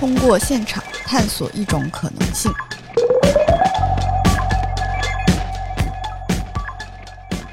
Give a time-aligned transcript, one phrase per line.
[0.00, 2.50] 通过现场探索一种可能性。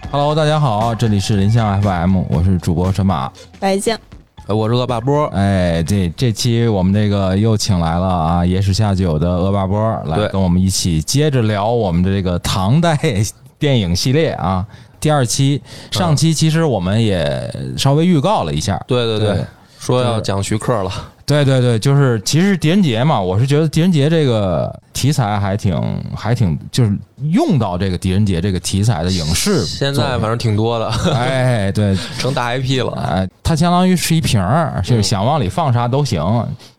[0.10, 3.30] Hello，大家好，这里是林香 FM，我是主播神马。
[3.60, 4.00] 白酱，
[4.48, 12.98] 哎，我是恶霸波，哎，这这期我们这个又请来了啊，野史下酒的恶霸波来跟我们一起接着聊我们的这个唐代
[13.60, 14.66] 电影系列啊。
[15.02, 19.44] 第二期，上期其实我们也稍微预告了一下，对对对。
[19.80, 20.92] 说要讲徐克了，
[21.28, 25.78] 对对对，就是其实狄仁杰嘛，我是觉得狄仁杰这个题材还挺
[26.16, 26.98] 还挺，就是
[27.32, 32.94] 用到这个狄仁杰这个题材的影视，现在反正挺多的，哎对，成大 IP 了。
[32.94, 36.24] 哎，它相当于是一瓶儿，就是想往里放啥都行，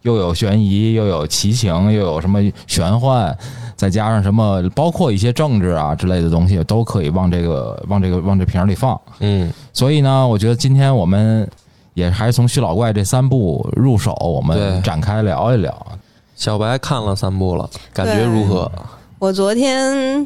[0.01, 3.37] 又有悬疑，又有奇情，又有什么玄幻，
[3.77, 8.98] 再加上什么，包括一些政治啊之类的东西，都可以往这个往这个往这瓶儿里放。
[9.20, 11.47] 嗯，所以呢，我觉得今天我们
[11.98, 15.86] 也还是从徐老怪这三部入手，我们展开聊一聊。
[16.36, 18.70] 小白看了三部了，感觉如何？
[19.18, 20.24] 我昨天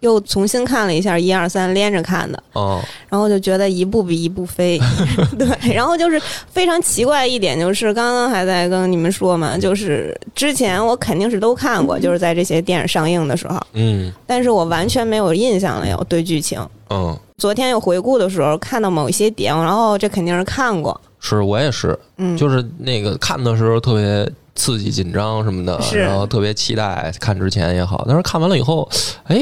[0.00, 4.80] 又重新看了一下一二三连着看的，哦，然后就觉得一部比一部飞，
[5.38, 14.12] 对，然后就是非常奇怪一点，就是刚刚还在跟你们说嘛，就是之前我肯定是都看过，就是在这些电影上映的时候，嗯。
[14.26, 16.60] 但是我完全没有印象了，有对剧情。
[16.90, 28.86] 嗯，昨天又回顾的时候看到某一些点，然后这肯定是看过，是我也是，嗯，就是那个看的时候特别刺激、紧张什么的，然后特别期待看之前也好，但是看完了以后，
[29.24, 29.40] 哎，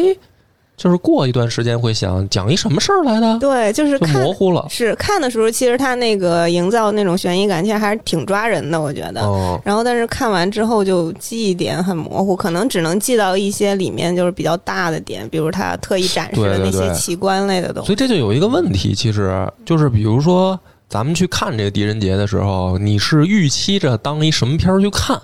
[0.77, 4.67] 就是过一段时间会想讲一什么事儿来的，对，就是模糊了。
[4.69, 9.23] 是看的时候，其实他那个营造那种悬疑感，其实还是挺抓人的，我觉得。
[9.23, 17.87] 哦，然后，但是看完之后就记忆点很模糊，可能只能记到一些里面就是比较大的点，比如他特意展示的那些奇观类的东西。
[17.87, 20.59] 所以这就有一个问题，其实就是比如说
[20.91, 25.17] 咱们去看这个狄仁杰的时候，你是预期着当一什么片儿去看？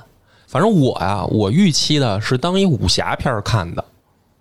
[0.46, 3.84] 反正我呀，我预期的是当一武侠片儿看的，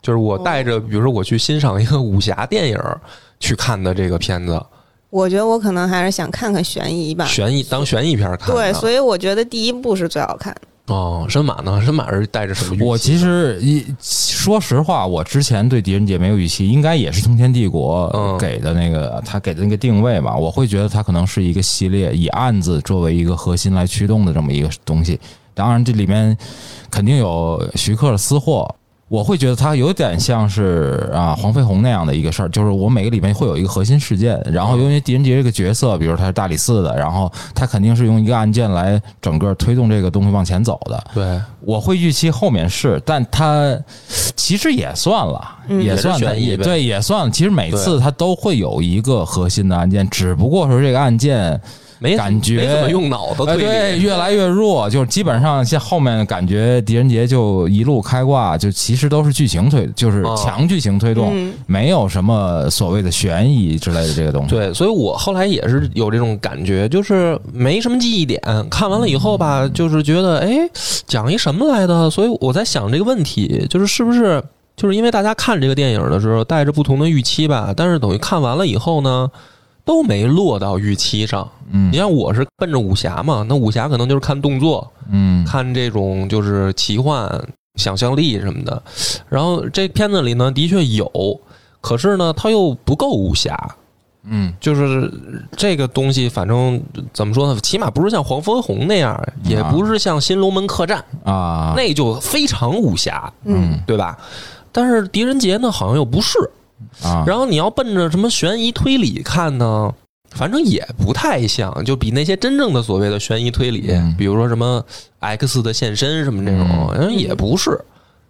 [0.03, 3.01] 就是我带着，比如说我去欣赏一个武侠电影儿
[3.39, 4.63] 去看的这个片子，
[5.09, 7.25] 我觉得我可能还是想看看悬疑吧。
[7.25, 8.53] 悬疑当悬疑片儿看。
[8.53, 10.61] 对，所以我觉得第一部是最好看的。
[10.87, 11.81] 哦，神马呢？
[11.83, 12.85] 神马是带着什么？
[12.85, 20.35] 我其实一说实话，我之前对狄仁杰没有预期，应该也是通天帝国嗯给的那个、他给的那个定位吧。
[20.35, 25.19] 我会觉得它可能是一个系列，以案子作为一个核心来驱动的这么一个东西。
[25.55, 26.37] 当然，这里面
[26.91, 28.75] 肯定有徐克的私货。
[29.15, 41.01] 我会觉得它有点像是啊黄飞鸿那样的一个事儿，就是我每个里面会有一个核心事件，然后因为狄仁杰这个角色，比如他是大理寺的，然后他肯定是用一个案件来整个推动这个东西往前走的。
[41.13, 43.73] 对，我会预期后面是，但他
[44.35, 47.31] 其实也算了，嗯也算对，也算了。
[47.31, 51.57] 其实每次他都会有一个核心的案件，只不过说这个案件，
[51.99, 64.49] 没感觉没怎么用脑子呃，推理，对，越来越弱，就是基本上像后面感觉狄仁杰就一路开挂，就其实都是剧情推，就是哦强剧情推动，嗯，没有什么所谓的悬疑之类的这个东西。
[64.49, 68.41] 对，所以我后来也是有这种感觉，就是没什么记忆点。
[68.69, 70.57] 看完了以后吧，就是觉得，哎，
[71.07, 72.09] 讲一什么来的？
[72.09, 74.43] 所以我在想这个问题，就是是不是
[74.75, 79.29] 就是因为大家看这个电影的时候带着不同的预期吧，但是等于看完了以后呢，
[79.85, 81.47] 都没落到预期上。
[81.71, 87.29] 嗯你像我是奔着武侠嘛，那武侠可能就是看动作，嗯看这种就是奇幻、
[87.75, 88.81] 想象力什么的。
[89.29, 91.09] 然后这片子里呢，的确有，
[91.81, 93.57] 可是呢，它又不够武侠。
[94.27, 95.11] 嗯就是
[95.55, 96.81] 这个东西，反正
[97.13, 97.59] 怎么说呢？
[97.59, 104.17] 起码不是像黄飞鸿那样，也不是像《新龙门客栈》啊，那就非常武侠，嗯，对吧？
[104.71, 106.39] 但是狄仁杰呢，好像又不是。
[107.03, 109.93] 啊，然后你要奔着什么悬疑推理看呢，
[110.31, 114.15] 反正也不太像，就比那些真正的所谓的悬疑推理，嗯。
[114.17, 114.83] 比如说什么
[115.19, 117.13] X 的现身什么这种，嗯。
[117.13, 117.79] 也不是。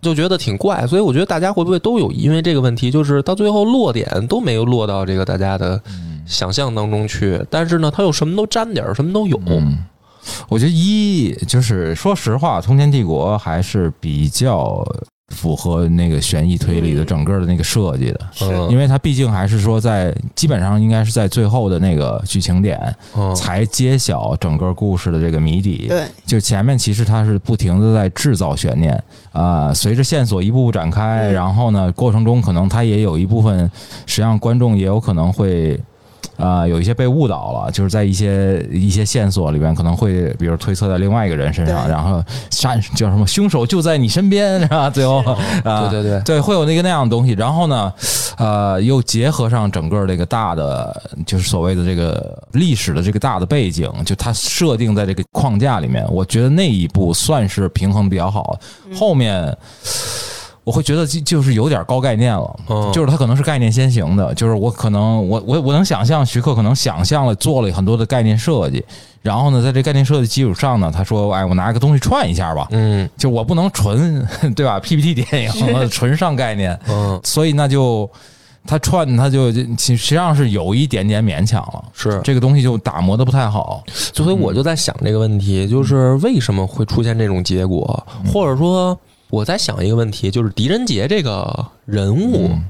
[0.01, 5.81] 就觉得挺怪，所以我觉得大家会不会都有因为这个问题，就是到最后落点都没有落到这个大家的
[6.27, 9.41] 想象当中去，但是呢，它又什么都沾点儿，什么都有。
[9.47, 9.79] 嗯，
[10.47, 14.85] 我觉得一就是说实话，《通天帝国》还是比较
[15.29, 18.45] 符合那个悬疑推理的整个的那个设计的，是。
[18.69, 23.33] 因为它毕竟还是说在基本上应该是在最后的那个剧情点嗯。
[23.35, 25.87] 才揭晓整个故事的这个谜底。
[25.87, 31.33] 对，就前面其实它是不停的在制造悬念啊、随着线索一步步展开，嗯。
[31.33, 33.69] 然后呢，过程中可能它也有一部分，
[34.05, 35.79] 实际上观众也有可能会。
[36.37, 44.89] 啊、有一些被误导了，就是在一些一些线索里边，可能会比如推测在另外一个人身上，然后杀叫什么凶手就在你身边，是吧？
[44.89, 45.17] 最后
[45.63, 47.33] 啊，对对对，对，会有那个那样的东西。
[47.33, 47.93] 然后呢，
[48.37, 58.59] 呃，又结合上整个这个大的，就是所谓的这个历史的这个大的背景，就它设定在这个框架里面，我觉得那一步算是平衡比较好。
[58.95, 59.55] 后面
[60.65, 68.83] 我会觉得就就是有点高概念了，嗯就是他可能是概念先行的，就是我可能我我我能想象徐克可能想象了做了很多的概念设计，
[69.21, 73.07] 然后呢，在这概念设计基础上呢，他说，哎，我拿个东西串一下吧，嗯。
[73.15, 75.51] 就我不能纯 对吧？PPT 电影
[75.89, 78.09] 纯上概念，嗯，所以那就
[78.65, 82.19] 他串他就其实际上是有一点点勉强了，是。
[82.23, 83.83] 这个东西就打磨的不太好。
[83.93, 88.99] 所以我就在想这个问题，就是为什么会出现这种结果，或者说
[89.35, 92.63] 我在想一个问题，就是狄仁杰这个人物，嗯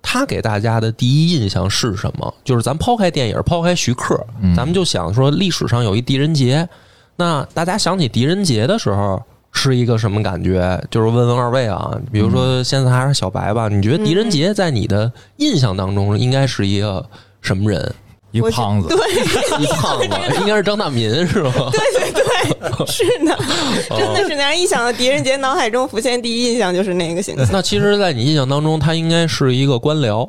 [0.00, 2.34] 他给大家的第一印象是什么？
[2.42, 6.68] 就是咱抛开电影，抛开徐克，嗯咱们就想说历史上有一狄仁杰，
[7.16, 9.22] 那大家想起狄仁杰的时候。
[9.50, 10.80] 是一个什么感觉？
[10.90, 17.04] 就是问问二位啊，比如说现在还是小白吧，你觉得狄仁杰在你的印象当中应该是一个
[17.40, 17.94] 什么人？
[18.30, 18.96] 一胖子，对
[19.62, 20.04] 一胖子，
[20.40, 21.70] 应该是张大民是吧？
[21.72, 21.80] 对
[22.12, 23.34] 对对，是呢，
[23.96, 24.56] 真的是那样。
[24.56, 27.46] 一想到狄仁杰，脑海中浮现第一印象就是那个形象。
[27.50, 30.28] 那其实，在你印象当中，他应该是一个官僚，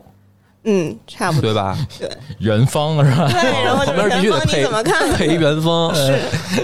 [0.63, 1.51] 嗯，差不多。
[1.51, 1.78] 对吧？
[2.40, 3.30] 元芳是吧？
[3.31, 5.13] 对，然后就旁边必须是元芳，你得配怎么看？
[5.13, 5.94] 配一元芳。
[5.95, 6.19] 是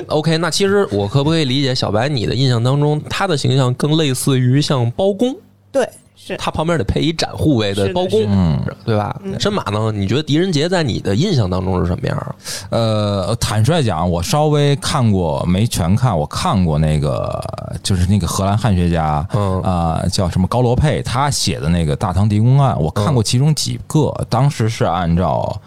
[0.08, 5.36] OK，那其实我可不可以理解小白你的印象当中，他的形象更类似于像包公，
[5.72, 6.36] 对，是。
[6.38, 9.16] 他旁边得配一展护卫的包公对吧？
[9.40, 9.92] 真马呢？
[9.92, 12.36] 你觉得狄仁杰在你的印象当中是什么样儿？
[12.70, 17.42] 呃，坦率讲，我稍微看过，没全看，我看过那个，
[17.84, 19.62] 就是那个荷兰汉学家，嗯。
[19.62, 25.60] 啊、叫什么高罗佩，他写的那个《大唐狄公案》，我看过其中几个，当时是按照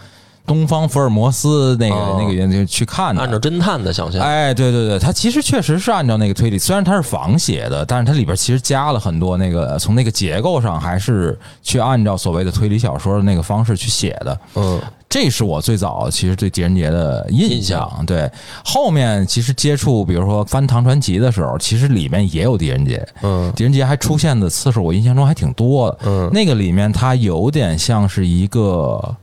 [0.48, 2.16] 东方福尔摩斯那个、哦。
[2.18, 14.40] 那个原就去看的，按照侦探的想象，哎，对对对，它其实确实是按照那个推理，虽然它是仿写的，但是它里边其实加了很多那个从那个结构上还是去按照所谓的推理小说的那个方式去写的。
[14.56, 14.80] 嗯。
[15.10, 17.90] 这是我最早其实对狄仁杰的印印象。
[18.06, 18.30] 对，
[18.62, 23.50] 后面其实接触，比如说翻《唐传奇》的时候，其实里面也有狄仁杰，嗯。
[23.56, 25.98] 狄仁杰还出现的次数，我印象中还挺多的。
[26.04, 26.30] 嗯。
[26.30, 29.16] 那个里面它有点像是一个，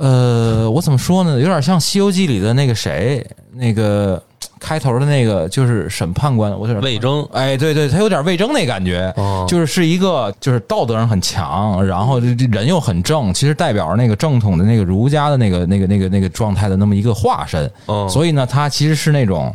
[0.00, 1.38] 呃，我怎么说呢？
[1.38, 4.20] 有点像《西游记》里的那个谁，那个
[4.58, 9.12] 开头的那个就是审判官，我有点魏征哎，对对，他有点魏征那感觉。
[9.18, 17.70] 哦就是是一个，就是道德上很强，然后人又很正，其实代表着那个正统的那个儒家的那个那个那个那个状态的那么一个化身。
[17.86, 19.54] 嗯所以呢，他其实是那种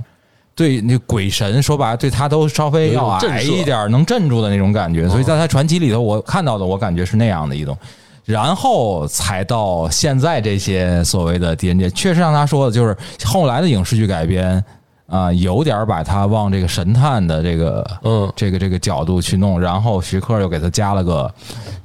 [0.54, 5.10] 对那鬼神说白了，对他都稍微要矮一点，能镇住的那种感觉。
[5.10, 7.76] 所以在他传奇里头，我看到的，我感觉是那样的一种。
[8.25, 14.63] 然后才到现在这些所谓的狄仁杰，确实像他说的，就是后来的影视剧改编
[15.07, 18.33] 啊、有点把他往这个神探的这个嗯。
[18.36, 21.31] 这个这个角度去弄，然后徐克又给他加了个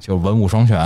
[0.00, 0.78] 就文武双全，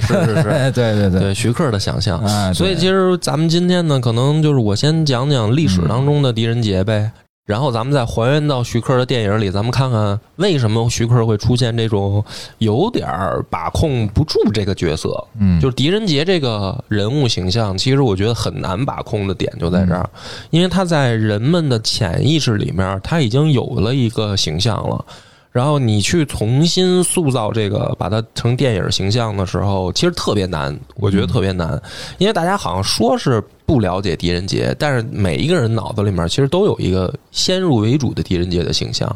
[0.02, 0.42] 是是。
[0.72, 1.20] 对对对。
[1.20, 7.12] 对徐克的想象，哎所以其实咱们今天呢，可能就是我先讲讲历史当中的狄仁杰呗，
[7.44, 12.24] 然后咱们再还原到徐克的电影里，咱们看看为什么徐克会出现这种
[12.58, 15.24] 有点儿把控不住这个角色。
[15.40, 20.08] 嗯，就是狄仁杰这个人物形象，其实我觉得很难把控的点就在这儿，
[20.50, 25.04] 因为他在人们的潜意识里面，他已经有了一个形象了。
[25.52, 31.80] 然后你去重新塑造这个，把它成电影形象的时候，其实特别难，我觉得特别难，
[32.16, 39.14] 因为大家好像说是不了解狄仁杰，但是每一个人脑子里面其实都有一个先入为主的狄仁杰的形象。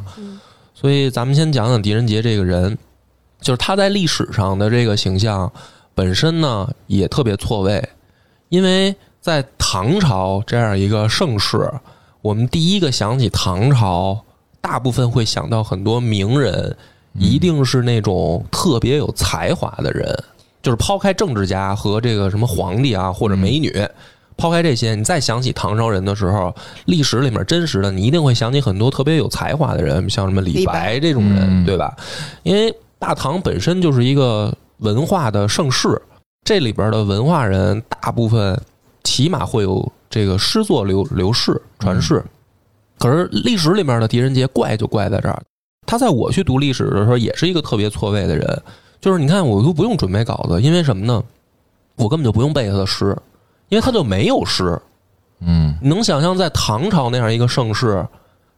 [0.75, 2.76] 所以咱们先讲讲狄仁杰这个人，
[3.40, 5.50] 就是他在历史上的这个形象
[5.95, 7.83] 本身呢也特别错位，
[8.50, 11.66] 因为在唐朝这样一个盛世，
[12.21, 14.23] 我们第一个想起唐朝，
[14.66, 16.76] 大部分会想到很多名人，
[17.14, 20.12] 一定是那种特别有才华的人，
[20.61, 23.73] 就是抛开政治家和这个什么皇帝啊或者美女。
[24.37, 26.52] 抛开这些，你再想起唐朝人的时候，
[26.87, 31.96] 历史里面真实的，你一定会想起很多特别有才华的人，像什么李白这种人，嗯对吧？
[32.42, 36.02] 因为大唐本身就是一个文化的盛世，
[36.44, 38.61] 这里边的文化人大部分
[39.04, 42.20] 起码会有这个诗作流流逝传世。
[42.99, 45.43] 可是历史里面的狄仁杰怪就怪在这儿，
[45.87, 48.62] 他在我去读历史的时候也是一个特别错位的人，
[49.00, 51.23] 就是你看我都不用准备稿子，因为什么呢？
[51.97, 53.17] 我根本就不用背他的诗，
[53.69, 54.79] 因为他就没有诗。
[55.41, 58.07] 嗯你能想象在唐朝那样一个盛世，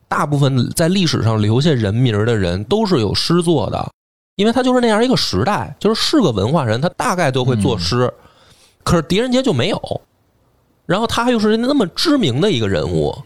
[0.08, 3.90] 大部分在历史上留下人名儿的人都是有诗作的，
[4.36, 8.12] 因为他就是那样一个时代，就是是个文化人，他大概都会作诗。
[8.84, 10.00] 可是狄仁杰就没有，
[10.86, 13.16] 然后他又是那么知名的一个人物，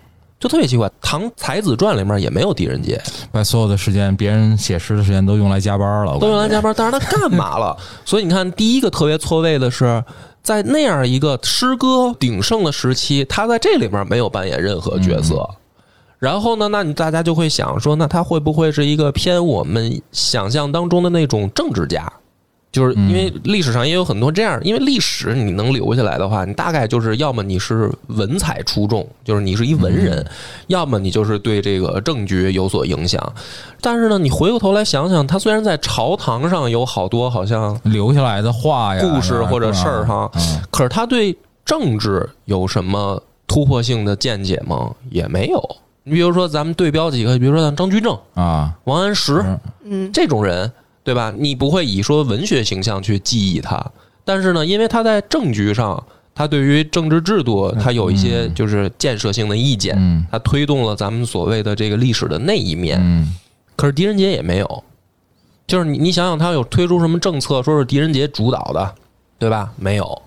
[0.42, 0.88] 就特别奇怪。
[1.00, 7.76] 《唐才子传》里面也没有狄仁杰，把所有的时间，别人写诗的时间都用来加班了，都用来加班，但是他干嘛了？
[8.04, 10.02] 所以你看，第一个特别错位的是，
[10.42, 15.48] 在那样一个诗歌鼎盛的时期，他在这里面没有扮演任何角色。
[16.18, 22.12] 然后呢，那你大家就会想说，那他会不会是一个偏我们想象当中的那种政治家？
[22.72, 30.26] 就是因为历史上也有很多这样，因为历史你能留下来的话，你大概就是要么你是文采出众，就是你是一文人，
[30.68, 33.32] 要么你就是对这个政局有所影响。
[33.80, 44.90] 但是呢，你回过头来想想，他虽然在朝堂上有好多好像留下来的话呀、故事或者事儿哈，嗯可是他对政治有什么突破性的见解吗？
[45.10, 45.60] 也没有。
[46.04, 50.68] 你比如说，咱们对标几个，比如说像张居正、啊，王安石嗯嗯这种人，
[51.04, 51.32] 对吧？
[51.36, 53.84] 你不会以说文学形象去记忆他，
[54.24, 56.02] 但是呢，因为他在政局上，
[56.34, 62.98] 他对于政治制度，他有一些就是建设性的意见，嗯他推动了咱们所谓的这个历史的那一面。
[63.00, 63.34] 嗯
[63.74, 64.84] 可是狄仁杰也没有，
[65.66, 68.94] 就是你你想想，他有推出什么政策，说是狄仁杰主导的，
[69.38, 69.72] 对吧？
[69.76, 70.22] 没有。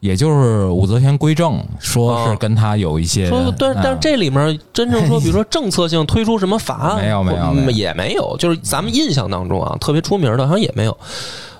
[0.00, 10.96] 也就是武则天归正，说啊是跟他有一些，说，但但这里面真正说，比如说 政策性推出什么法案，没有没有也没有，就是咱们印象当中啊，特别出名的，好像也没有。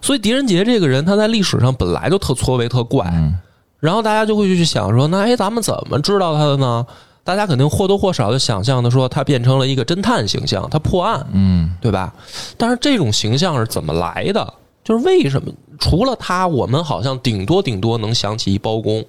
[0.03, 3.39] 所以狄仁杰这个人，他在历史上本来就特错位、特怪，嗯
[3.79, 6.85] 然后大家就会去想说，那哎，咱们怎么知道他的呢？
[7.23, 12.13] 大家肯定或多或少的想象的说，他变成了一个侦探形象，他破案，嗯对吧？
[12.57, 14.55] 但是这种形象是怎么来的？
[14.83, 19.05] 就是为什么除了他，我们好像顶多顶多能想起一包公，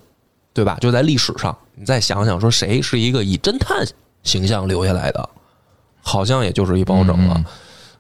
[0.54, 0.78] 对吧？
[0.82, 3.86] 就在历史上，你再想想，说谁是一个以侦探
[4.24, 5.30] 形象留下来的，
[6.02, 7.36] 好像也就是一包拯了。
[7.38, 7.46] 嗯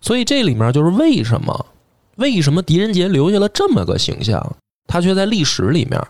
[0.04, 1.68] 所以这里面就是为什么，
[2.16, 4.56] 为什么狄仁杰留下了这么个形象，
[4.88, 6.02] 他却在历史里面？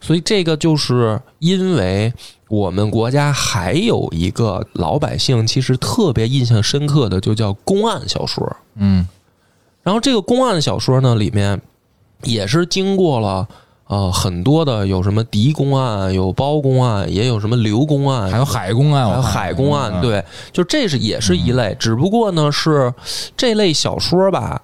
[0.00, 2.10] 所以这个就是因为
[2.48, 8.56] 我们国家还有一个老百姓其实特别印象深刻的，就叫公案小说。
[8.76, 9.06] 嗯
[9.82, 11.60] 然后这个公案小说呢，里面
[12.24, 13.46] 也是经过了
[13.86, 22.92] 呃很多的，有什么狄公案，有包公案，也有什么刘公案，还有海公案，还有海公案，嗯对，就这是也是一类，只不过呢是
[23.36, 24.60] 这类小说吧，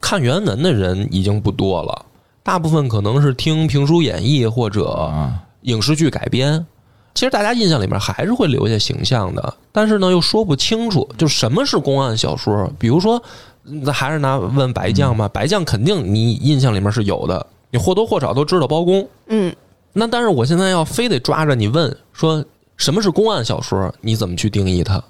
[0.00, 2.04] 看原文的人已经不多了，
[2.42, 6.66] 大部分可能是听评书演绎或者啊，影视剧改编。
[7.14, 12.68] 其实大家印象里面还是会留下形象的，但是呢又说不清楚，就什么是公案小说。
[12.76, 13.22] 比如说，
[13.53, 13.53] 那
[13.92, 19.08] 还是拿问白将嘛，白将肯定你印象里面是有的，你或多或少都知道包公。
[19.26, 19.54] 嗯，
[19.92, 22.44] 那但是我现在要非得抓着你问说
[22.76, 25.02] 什么是公案小说，你怎么去定义它？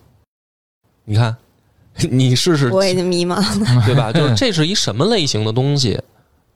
[1.05, 1.37] 你看，
[2.11, 3.83] 你试试，我已经迷茫了。
[3.87, 4.13] 对吧？
[4.13, 6.01] 就是这是一什么类型的东西，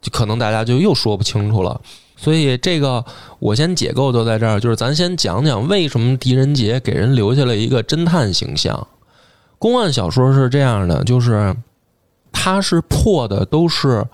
[0.00, 1.80] 就可能大家就又说不清楚了。
[2.16, 3.04] 所以这个
[3.38, 8.86] 我先解构就在这儿，就是咱先讲讲为什么狄仁杰给人留下了一个侦探形象。
[9.58, 11.54] 公案小说是这样的，就是
[12.40, 14.06] 他是破的都是，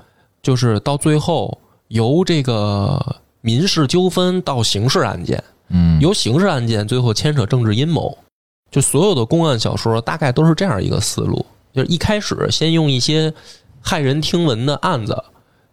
[0.43, 8.17] 就是到最后由这个民事纠纷到刑事案件，嗯，由刑事案件最后牵扯政治阴谋，
[8.71, 13.33] 就所有的公案小说大概都是这样一个思路，就是一开始先用一些
[13.85, 15.23] 骇人听闻的案子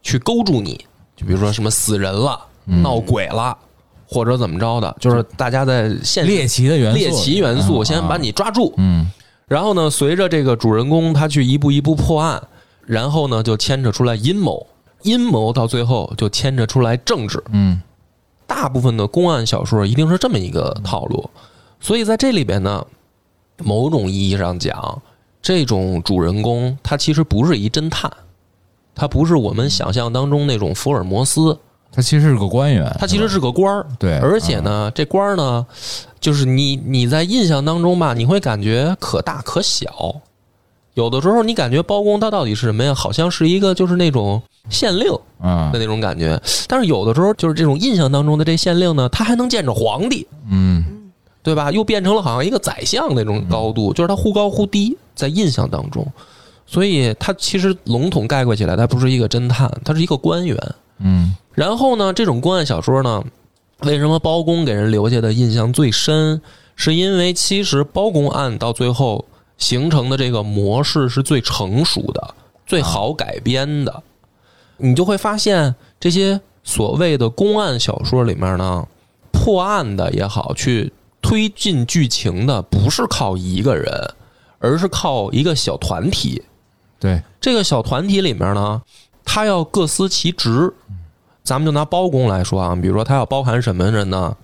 [0.03, 2.81] 去勾住你，就比如说什么死人了、嗯。
[2.83, 3.57] 闹鬼了，
[4.05, 9.09] 或者怎么着的，就是大家在现猎奇的元素，猎奇元素嗯先把，你抓住，嗯
[9.51, 12.41] 然后呢，随着这个主人公他去一步一步破案，
[12.85, 14.65] 然后呢就牵扯出来阴谋，
[15.01, 17.81] 阴谋到最后就牵扯出来政治，嗯。
[18.47, 21.29] 大部分的公案小说一定是这么一个套路，
[21.81, 22.87] 所以在这里边呢，
[23.57, 25.01] 某种意义上讲，
[25.41, 28.09] 这种主人公他其实不是一侦探，
[28.95, 31.59] 他不是我们想象当中那种福尔摩斯，
[31.91, 35.65] 他其实是个官员，他其实是个官儿，对，而且呢，这官儿呢，
[36.19, 40.15] 就是你你在印象当中吧，你会感觉可大可小。
[40.93, 42.93] 有的时候你感觉包公他到底是什么呀？
[42.93, 45.07] 好像是一个就是那种县令
[45.41, 50.83] 嗯的那种感觉，但是有的时候就是这种印象当中的这县令呢，他还能见着皇帝，嗯。
[51.43, 51.71] 对吧？
[51.71, 56.05] 又变成了好像一个宰相那种高度，就是他忽高忽低，在印象当中，
[56.67, 60.55] 所以他其实笼统概括起来，他不是一个侦探，他是一个官员。
[61.03, 63.23] 嗯然后呢，这种公案小说呢，
[63.81, 66.41] 为什么包公给人留下的印象最深？
[66.75, 69.25] 是因为其实包公案到最后
[69.57, 72.33] 形成的这个模式是最成熟的、
[72.65, 74.01] 最好改编的。
[74.77, 78.87] 你就会发现，这些所谓的公案小说里面呢，
[79.31, 80.91] 破案的也好，去
[81.21, 84.13] 推进剧情的，不是靠一个人，
[84.57, 86.41] 而是靠一个小团体。
[86.99, 88.81] 对，这个小团体里面呢，
[89.25, 90.73] 他要各司其职。
[91.43, 94.37] 咱们就拿包公来说啊，比如说他要包含什么人呢？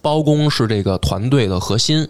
[0.00, 2.08] 包公是这个团队的核心，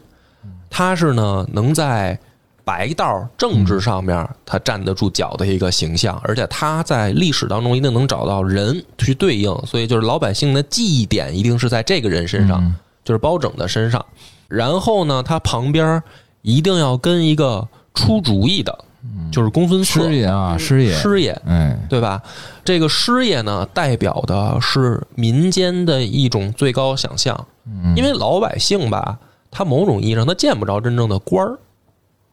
[0.70, 2.18] 他是呢能在
[2.64, 14.02] 白道政治上面他站得住脚的一个形象，而且他在历史当中一定能找到人去对应，所以就是老百姓的记忆点一定是在这个人身上，嗯就是包拯的身上。
[14.48, 16.02] 然后呢，他旁边
[16.40, 18.84] 一定要跟一个出主意的，
[19.32, 22.22] 就是公孙策师爷啊，师爷，师爷，哎，对吧？
[22.64, 27.94] 这个师爷呢，代表的是民间的一种最高想象，嗯。
[27.96, 29.18] 因为老百姓吧，
[29.50, 31.58] 他某种意义上他见不着真正的官儿，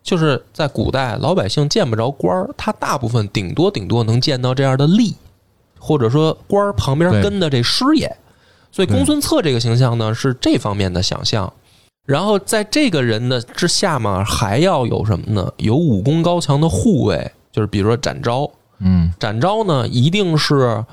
[0.04, 5.16] 就是在古代老百姓见不着官儿，他大部分顶多顶多能见到这样的吏，
[5.80, 8.16] 或者说官儿旁边跟的这师爷，
[8.72, 11.52] 所以公孙策这个形象呢是这方面的想象。
[12.10, 15.54] 然后在这个人的之下嘛，还要有什么呢？
[15.58, 18.50] 有武功高强的护卫，就是比如说展昭，
[18.80, 19.14] 嗯。
[19.20, 20.84] 展昭呢，一定是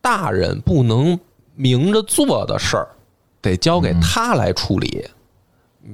[0.00, 1.18] 大人不能
[1.56, 2.86] 明着做的事儿，
[3.42, 5.04] 得交给他来处理。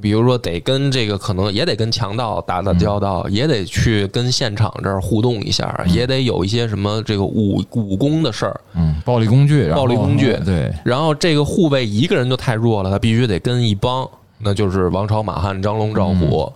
[0.03, 8.61] 比如说，得跟这个可能也得跟强盗打打交道，也得去跟现场这儿互动一下，也得有一些什么这个武武功的事儿。
[8.75, 10.37] 嗯，暴力工具，暴力工具。
[10.45, 14.07] 对，然后这个护卫一个人就太弱了，他必须得跟一帮，
[14.39, 16.53] 那就是王朝、马汉、张龙、赵虎。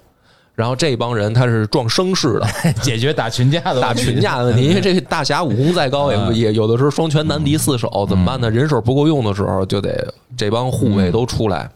[0.54, 2.46] 然后这帮人他是壮声势的，
[2.82, 8.50] 解决打群架的打群架的问题，因为这个大侠武功再高，也嗯也有的时候双拳难敌四手，怎么办呢？
[8.50, 11.70] 人手不够用的时候，就得这帮护卫都出来。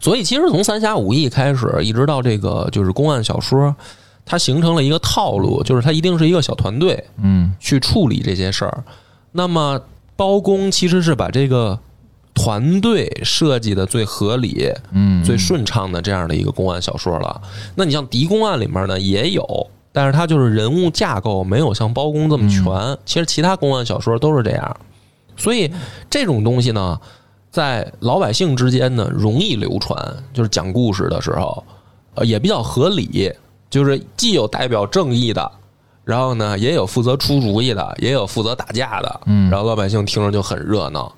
[0.00, 3.74] 所以，其实从三侠五义开始，一直到这个就是公案小说，
[4.24, 8.84] 它形成了一个套路，就是它一定是一个小团队嗯去处理这些事儿。
[9.32, 9.78] 那么，
[10.16, 11.78] 包公其实是把这个
[12.38, 17.42] 团队设计的最合理、嗯，最顺畅的这样的一个公案小说了。
[17.74, 19.44] 那你像狄公案里面呢也有，
[19.92, 22.64] 但是它就是人物架构没有像包公这么全。
[23.04, 24.76] 其实其他公案小说都是这样，
[25.36, 25.68] 所以
[26.08, 26.98] 这种东西呢，
[27.50, 29.96] 在老百姓之间呢容易流传，
[30.32, 31.64] 就是讲故事的时候，
[32.14, 33.32] 呃也比较合理，
[33.68, 35.50] 就是既有代表正义的。
[36.04, 41.12] 然后呢，也有负责出主意的，也有负责打架的，嗯然后老百姓听着就很热闹。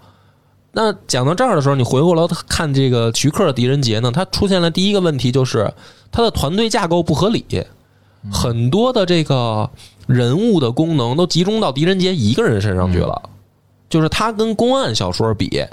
[0.73, 5.73] 那讲到这儿的时候，你回过头看这个徐克的狄仁杰呢，他出现了第一个问题就是
[6.13, 7.45] 他的团队架构不合理，
[8.33, 9.69] 很多的这个
[10.07, 13.23] 人物的功能都集中到狄仁杰一个人身上去了，
[13.89, 15.65] 就是他跟公案小说比。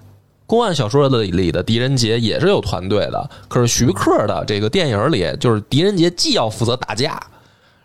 [0.48, 7.22] 公案小说的里的狄仁杰也是有团队的，可是徐克的这个电影里，就是狄仁杰既要负责打架，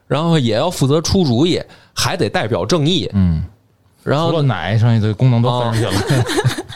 [0.06, 1.60] 然后也要负责出主意，
[1.92, 3.10] 还得代表正义。
[3.14, 3.42] 嗯，
[4.04, 5.92] 然后除了奶，剩下的功能都分上去了。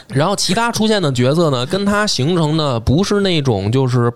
[0.09, 4.11] 然后其他出现的角色呢，跟他形成的不是那种就是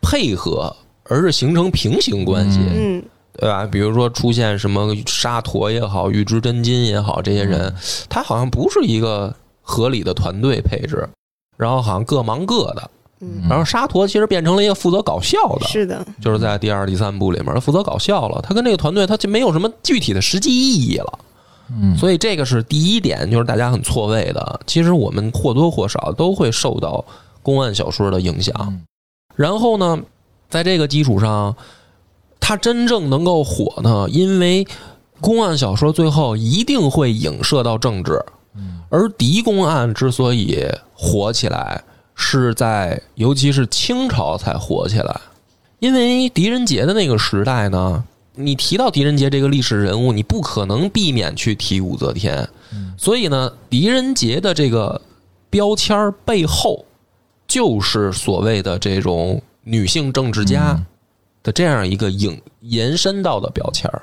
[0.00, 3.02] 配合，而是形成平行关系，嗯，
[3.38, 3.64] 对吧？
[3.66, 7.72] 比如说出现什么沙陀也好，玉之真金也好，这些人，
[8.08, 11.08] 他好像不是一个合理的团队配置，
[11.56, 12.90] 然后好像各忙各的。
[13.18, 18.42] 嗯然后沙陀其实变成了一个负责搞笑的，是的，就是在第二、第三部里面，他负责搞笑了。
[18.42, 21.18] 他跟这个团队，他就没有什么具体的实际意义了。
[21.70, 24.60] 嗯，所以这个是第一点，就是大家很错位的。
[24.66, 27.04] 其实我们或多或少都会受到
[27.42, 28.54] 公案小说的影响。
[28.60, 28.82] 嗯
[29.34, 30.00] 然后呢，
[30.48, 31.54] 在这个基础上，
[32.40, 34.66] 它真正能够火呢，因为
[35.20, 38.18] 公案小说最后一定会影射到政治。
[38.88, 41.82] 而狄公案之所以火起来，
[42.14, 45.20] 是在尤其是清朝才火起来，
[45.80, 48.02] 因为狄仁杰的那个时代呢，
[48.36, 52.48] 你提到狄仁杰这个历史人物，你不可能避免去提武则天，
[52.96, 55.00] 所以呢，狄仁杰的这个
[55.50, 56.84] 标签儿背后，
[57.48, 60.78] 就是所谓的这种女性政治家
[61.42, 64.02] 的这样一个影延伸到的标签儿。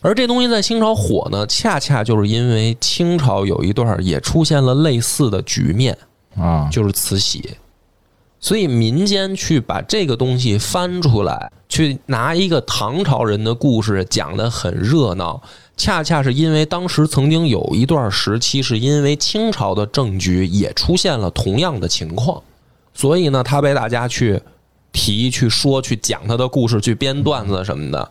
[0.00, 5.96] 而这东西在清朝火呢，恰恰就是因为清朝有一段也出现了类似的局面，
[6.36, 7.56] 啊，就是慈禧。
[8.42, 15.40] 所以民间去把这个东西翻出来，去拿一个唐朝人的故事讲得很热闹，
[15.76, 22.42] 恰恰是因为当时曾经有一段时期，是因为清朝的政局也出现了同样的情况，
[22.92, 24.42] 所以呢，他被大家去
[24.90, 28.10] 提、去说、去讲他的故事、去编段子什么的。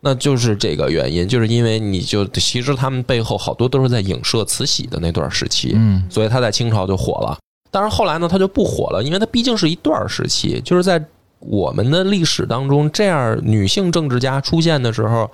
[0.00, 7.36] 那就是这个原因，就是因为你就其实他们背后好多都是在影射慈禧的那段时期，嗯所以他在清朝就火了。
[7.70, 11.04] 但是后来呢，它就不火了，因为它毕竟是一段时期，就是在
[11.40, 15.30] 我们的历史当中，这样女性政治家出现的时候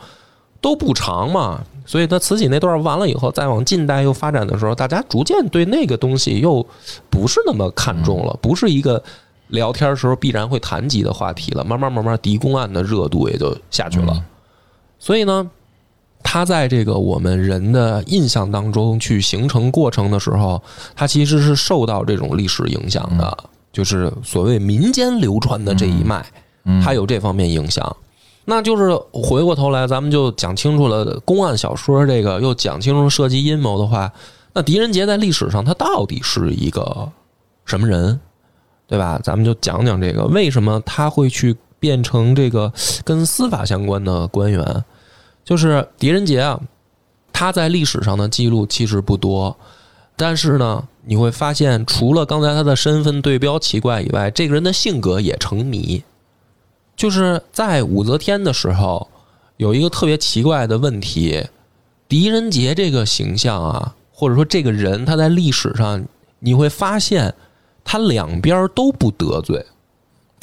[0.60, 6.64] 都不长嘛，所以他慈禧那段完了以后，再往近代又发展的时候，大家逐渐对那个东西又
[7.08, 9.02] 不是那么看重了，不是一个
[9.48, 11.64] 聊天时候必然会谈及的话题了。
[11.64, 14.24] 慢慢慢慢，狄公案的热度也就下去了。
[14.98, 15.50] 所以呢，
[16.22, 20.62] 它在这个我们人的印象当中去形成过程的时候，
[20.94, 23.36] 它其实是受到这种历史影响的，
[23.72, 26.24] 就是所谓民间流传的这一脉，
[26.64, 27.96] 嗯它有这方面影响。
[28.44, 34.12] 那就是回过头来，咱们就讲清楚了公案小说这个，又讲清楚涉及阴谋的话，
[34.52, 37.08] 那狄仁杰在历史上他到底是一个
[37.64, 38.18] 什么人，
[38.88, 39.20] 对吧？
[39.22, 42.72] 咱们就讲讲这个，为什么他会去变成这个
[43.04, 44.84] 跟司法相关的官员？
[45.44, 46.60] 就是狄仁杰啊，
[47.32, 49.56] 他在历史上的记录其实不多，
[50.16, 56.02] 但是呢，你会发现，除了刚才他的身份对标奇怪以外，这个人的性格也成谜。
[56.94, 59.08] 就是在武则天的时候，
[59.56, 61.44] 有一个特别奇怪的问题：
[62.06, 66.04] 狄仁杰这个形象啊，或者说这个人，他在历史上
[66.38, 67.34] 你会发现，
[67.82, 69.64] 他两边都不得罪，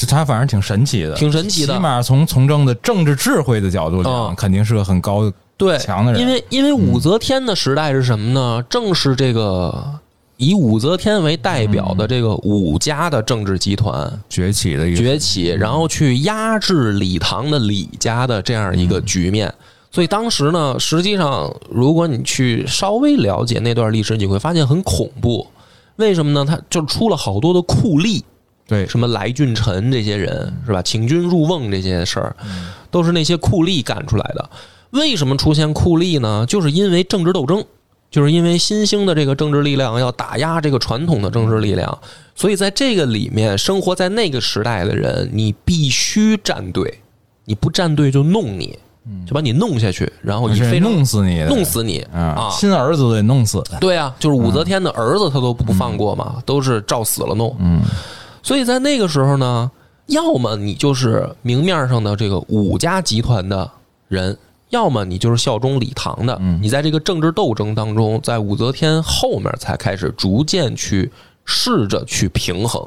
[0.05, 6.21] 他反正挺神奇的，挺神奇的起码从从政的政治智慧的角度讲，嗯肯定是个很高对，强的人。
[6.21, 8.63] 因为因为武则天的时代是什么呢？
[8.69, 9.99] 正是这个
[10.37, 19.53] 以武则天为代表的这个武家的政治集团崛起的一个崛起，然后去压制李唐的李家的这样一个局面。
[19.91, 25.45] 所以当时呢，实际上如果你去稍微了解那段历史，你会发现很恐怖。
[25.97, 26.45] 为什么呢？
[26.45, 28.23] 他就出了好多的酷吏，
[28.69, 30.81] 对什么来俊臣这些人是吧？
[30.81, 32.35] 请君入瓮这些事儿，
[32.89, 34.49] 都是那些酷吏干出来的。
[34.91, 36.45] 为什么出现酷吏呢？
[36.47, 37.65] 就是因为政治斗争，
[38.09, 41.99] 就是因为新兴的这个政治力量要打压这个传统的政治力量，
[42.35, 47.01] 所以在这个里面，生活在那个时代的人，你必须站队，
[47.45, 48.77] 你不站队就弄你，
[49.27, 52.49] 就把你弄下去，然后以是非常弄死你，弄死你啊啊！
[52.51, 53.63] 亲儿子都得弄死。
[53.79, 57.55] 对啊，就是武则天的儿子，他都不放过嘛，都是照死了弄。
[57.59, 57.81] 嗯，
[58.49, 59.69] 所以在那个时候呢，
[60.07, 63.69] 要么你就是明面上的这个武家集团的
[64.07, 64.35] 人，
[64.69, 66.35] 要么你就是效忠李唐的。
[66.41, 71.11] 嗯你在这个政治斗争当中，在武则天后面才开始逐渐去
[71.45, 72.83] 试着去平衡，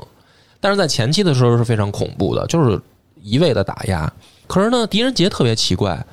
[0.59, 2.81] 但是在前期的时候是非常恐怖的，就是
[3.23, 4.13] 一味的打压。
[4.49, 6.05] 可是呢，狄仁杰特别奇怪，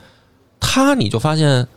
[0.60, 1.68] 他你就发现，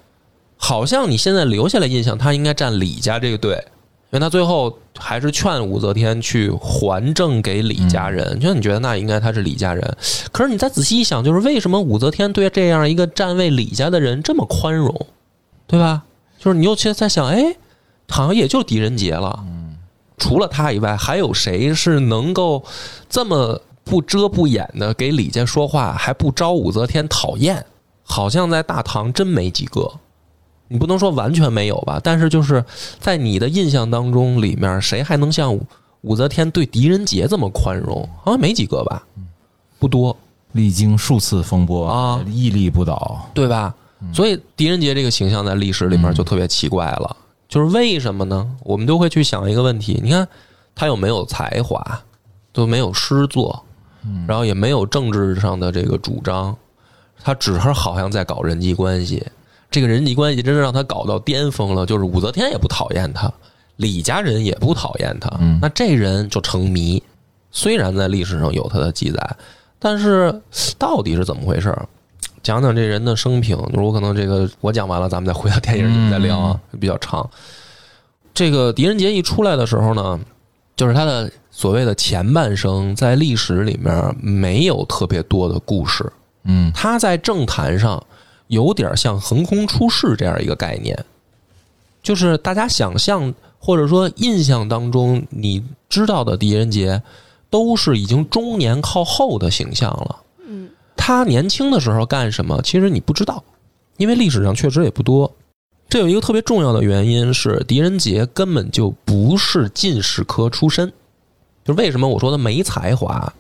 [0.59, 3.67] 好像你现在留下来印象，他应该站李家这个队，
[4.13, 9.97] 因为他最后还是劝武则天去还政给李家人，就你觉得那应该他是李家人。
[10.31, 15.07] 可是你再仔细一想，就是为什么武则天对这样一个站位李家的人这么宽容，
[15.67, 16.03] 对吧？
[16.39, 17.57] 就是你又去在想，哎，
[18.11, 19.43] 好像也就狄仁杰了，
[20.19, 22.63] 除了他以外，还有谁是能够
[23.09, 27.65] 这么不遮不掩的给李家说话，还不招武则天讨厌？
[28.03, 29.91] 好像在大唐真没几个。
[30.73, 32.65] 你不能说完全没有吧，但是就是
[32.99, 35.67] 在你的印象当中，里面谁还能像武
[36.01, 38.09] 武则天对狄仁杰这么宽容？
[38.25, 39.07] 好像没几个吧，
[39.79, 40.17] 不多，
[40.53, 43.29] 历经数次风波啊屹立不倒。
[43.35, 43.75] 对吧？
[44.15, 47.17] 所以狄仁杰这个形象在历史里面就特别奇怪了，
[47.49, 48.51] 就是为什么呢？
[48.65, 50.27] 我们都会去想一个问题：你看
[50.75, 52.03] 他有没有才华，
[52.53, 53.63] 都没有诗作，
[54.27, 56.57] 然后也没有政治上的这个主张，
[57.23, 59.25] 他只是好像在搞人际关系。
[59.73, 63.33] 这个人际关系真是让他搞到巅峰了，就是武则天也不讨厌他，
[63.77, 67.03] 李家人也不讨厌他，嗯那这人就成谜。
[67.51, 69.37] 虽然在历史上有他的记载，
[69.79, 70.41] 但是
[70.79, 71.89] 到底是怎么回事儿？
[72.43, 77.29] 讲讲这人的生平，就是我可能这个我讲完了，咱们再回到电影里面再聊啊，比较长。
[78.35, 80.19] 这个狄仁杰一出来的时候呢，
[80.75, 86.11] 就是他的所谓的前半生，在历史里面没有特别多的故事。
[86.45, 88.03] 嗯他在政坛上
[88.53, 90.95] 有点像横空出世这样一个概念，
[92.03, 97.03] 就是大家想象或者说印象当中你知道的狄仁杰，
[97.49, 100.17] 都是已经中年靠后的形象了。
[100.47, 103.43] 嗯，他年轻的时候干什么，其实你不知道，
[103.97, 105.33] 因为历史上确实也不多。
[105.89, 110.93] 这有一个特别重要的原因是，狄仁杰根本就不是进士科出身。
[111.65, 113.33] 就为什么我说他没才华，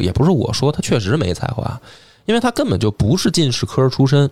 [0.00, 1.78] 也不是我说他确实没才华，
[2.28, 4.30] 因为他根本就不是进士科出身，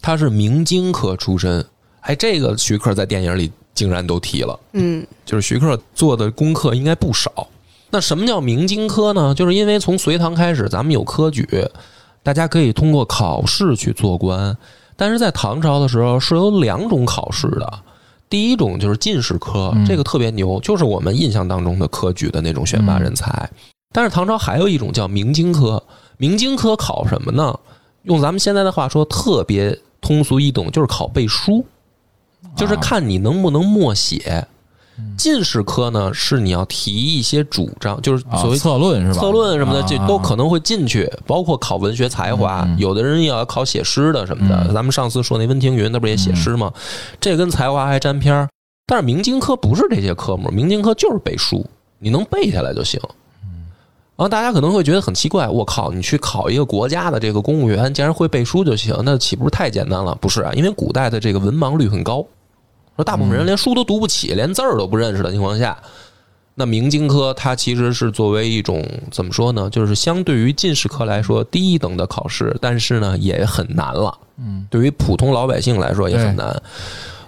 [0.00, 1.66] 他是明经科出身。
[2.02, 4.58] 哎，这个徐克在电影里竟然都提了。
[4.72, 7.48] 嗯就是徐克做的功课应该不少。
[7.90, 9.34] 那什么叫明经科呢？
[9.34, 11.44] 就是因为从隋唐开始，咱们有科举，
[12.22, 14.56] 大家可以通过考试去做官。
[14.96, 17.80] 但是在唐朝的时候是有两种考试的，
[18.30, 23.50] 第一种就是进士科，嗯这个特别牛，就是我们印象当中的科举的那种选拔人才。
[23.92, 25.82] 但是唐朝还有一种叫明经科，
[26.16, 27.58] 明经科考什么呢？
[28.02, 31.64] 用咱们现在的话说，特别通俗易懂，就是考背书，
[32.56, 34.46] 就是看你能不能默写。
[35.16, 39.20] 进士科呢，是你要提一些主张，就是啊所谓策论是吧？
[39.20, 42.68] 策论什么的，这啊都可能会进去，包括考文学才华。
[42.78, 44.66] 有的人也要考写诗的什么的。
[44.66, 46.72] 嗯咱们上次说那温庭筠，那不是也写诗吗？
[47.20, 48.48] 这跟才华还沾边儿。
[48.86, 51.64] 但是明经科不是这些科目，明经科就是背书，
[52.00, 53.00] 你能背下来就行。
[54.18, 60.12] 然后大家可能会觉得很奇怪，我靠，你去考一个国家的这个公务员，竟然会背书就行，那岂不是太简单了？
[60.20, 62.26] 不是啊，因为古代的这个文盲率很高，
[62.96, 65.78] 说大部分人连书都读不起，连字儿都不认识的情况下，
[66.56, 69.70] 那明经科它其实是作为一种怎么说呢？
[69.70, 74.18] 就是相对于进士科来说低一等的考试，但是呢也很难了。
[74.38, 76.60] 嗯，对于普通老百姓来说也很难，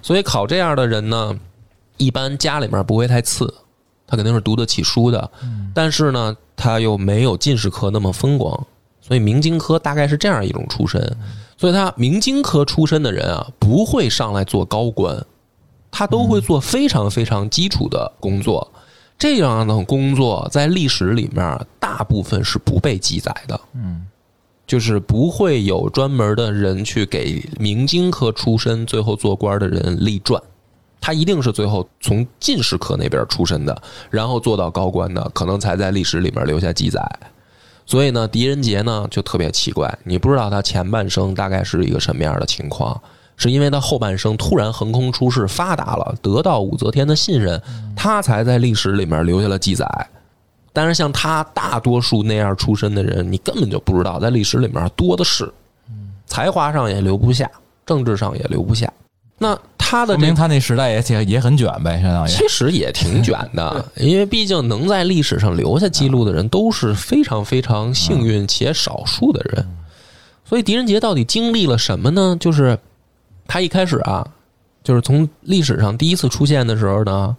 [0.02, 1.38] 所以考这样的人呢，
[1.98, 3.54] 一般家里面不会太次，
[4.08, 5.30] 他肯定是读得起书的。
[5.72, 8.66] 但是呢，他又没有进士科那么风光，
[9.00, 11.16] 所以明经科大概是这样一种出身。
[11.56, 15.24] 所以他明经科出身的人啊，不会上来做高官，
[15.90, 18.70] 他都会做非常非常基础的工作。
[19.18, 24.06] 这样的工作在历史里面大部分是不被记载的，嗯，
[24.66, 30.42] 就是不会有专门的人去给明经科出身最后做官的人立传，
[31.00, 37.02] 他一定是最后从进士科那边出身的，然后做到高官的，可能才在历史里面留下记载。
[37.86, 43.00] 所以呢，狄仁杰呢就特别奇怪，你不知道他前半生大概是一个什么样的情况。
[43.36, 47.58] 是因为他后半生突然横空出世，发达了，得到武则天的信任，
[47.96, 49.86] 他才在历史里面留下了记载。
[50.74, 55.50] 但是像他大多数那样出身的人，你根本就不知道，在历史里面多的是，
[56.26, 57.50] 才华上也留不下，
[57.86, 58.92] 政治上也留不下。
[59.42, 62.28] 那他的这说明他那时代也挺也很卷呗，相当于。
[62.28, 69.66] 其实也挺卷的， 因为毕竟能在历史上留下记录的人都是非常非常幸运且少数的人。
[70.44, 72.36] 所以狄仁杰到底经历了什么呢？
[72.38, 72.78] 就是
[73.46, 74.26] 他一开始啊，
[74.84, 77.34] 就是从历史上第一次出现的时候呢，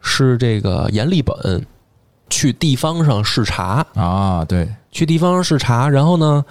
[0.00, 1.66] 是这个阎立本
[2.30, 6.44] 去地方上视察，啊，对，去地方上视察，然后呢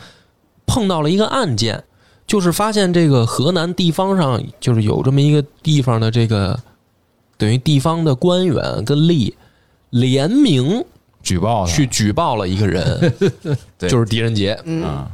[0.68, 1.84] 碰到了一个案件，
[2.28, 6.60] 就是发现这个河南地方上就是有这么一个地方的这个
[7.38, 9.34] 等于地方的官员跟吏
[9.92, 10.84] 联名
[11.22, 13.14] 举报他去举报了一个人，
[13.78, 14.60] 就是狄仁杰。
[14.64, 15.10] 嗯，啊，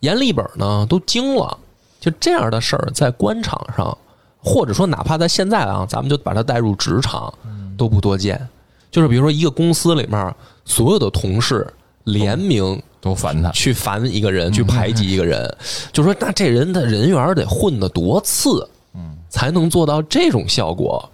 [0.00, 1.56] 阎立本呢都惊了，
[2.00, 3.96] 就这样的事儿在官场上，
[4.38, 7.32] 或者说哪怕在现在啊，咱们就把它带入职场，
[7.76, 8.46] 都不多见。
[8.90, 10.34] 就是比如说一个公司里面
[10.64, 11.66] 所有的同事
[12.12, 15.56] 联名都烦他，去烦一个人，去排挤一个人，
[15.92, 21.08] 就说那这人的人缘得混得多次，嗯，才能做到这种效果。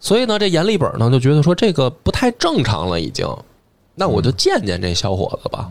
[0.00, 3.26] 所以呢，这阎立本呢就觉得说这个不太正常了，已经。
[3.94, 5.68] 那我就见见这小伙子吧，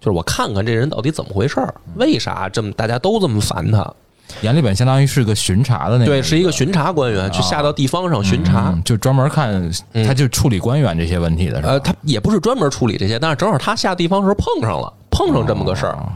[0.00, 3.94] 就是我看看这人到底怎么回事儿，为啥这么大家都这么烦他？
[4.40, 8.70] 阎立本相当于是个巡查的那个，对，是一个巡查官员，去下到地方上巡查。
[8.70, 10.06] 嗯就专门看，嗯。
[10.06, 11.68] 他就处理官员这些问题的，是吧？
[11.70, 15.92] 呃，他也不是专门处理这些，但是正好他下地方时候碰上了，碰上这么个事儿。
[15.92, 16.08] 哦。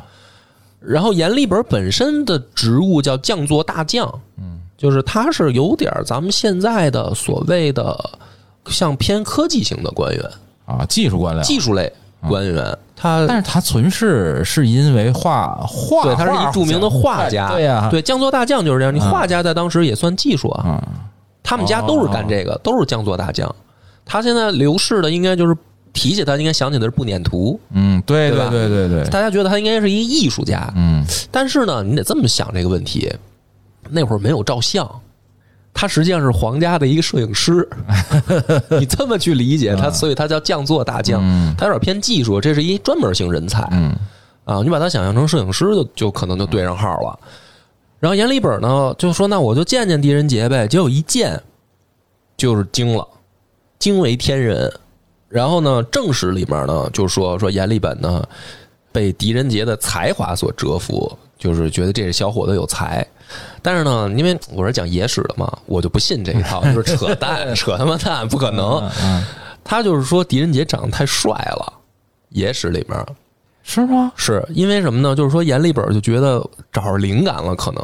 [0.80, 8.18] 然后阎立本本身的职务叫将作大将，嗯，就是他是有点儿咱们现在的所谓的
[8.66, 10.22] 像偏科技型的官员，
[10.64, 12.76] 啊，技术官僚，技术类官员。
[12.98, 18.94] 他但是他存世是因为画画，对他是一著名的画家，对呀，对将作大将就是这样。
[18.94, 20.82] 你画家在当时也算技术啊，嗯，
[21.42, 23.54] 他们家都是干这个，都是江作大将。
[24.06, 25.54] 他现在流逝的应该就是
[25.92, 27.60] 提起他，应该想起的是不辇图。
[27.72, 33.12] 嗯，对对吧对对对对，大家觉得他应该是一个艺术家，嗯，但是呢，你得这么想这个问题，
[33.90, 34.88] 那会儿没有照相，
[35.78, 37.68] 他实际上是皇家的一个摄影师，
[38.80, 43.94] 你这么去理解他，所以他叫匠作大将，嗯他有点偏技术，这是一专门型人才嗯
[44.46, 47.18] 啊，你把他想象成摄影师就就可能就对上号了。
[48.00, 51.38] 然后阎立本呢就说：“那我就见见狄仁杰呗。”结果一见
[52.38, 53.06] 就是惊了，
[53.78, 54.72] 惊为天人。
[55.28, 58.22] 然后呢，正史里面呢就说说阎立本呢
[58.92, 63.06] 被狄仁杰的才华所折服，就是觉得这小伙子有才。
[63.62, 68.78] 但是呢，因为我是讲野史的嘛，我就不信这一套， 就是扯淡， 扯他妈淡，不可能。
[69.02, 69.24] 嗯，
[69.64, 71.72] 他就是说狄仁杰长得太帅了，
[72.30, 73.06] 野史里面
[73.62, 74.12] 是吗？
[74.16, 75.14] 是因为什么呢？
[75.14, 76.40] 就是说阎立本就觉得
[76.72, 77.82] 找着灵感了，可能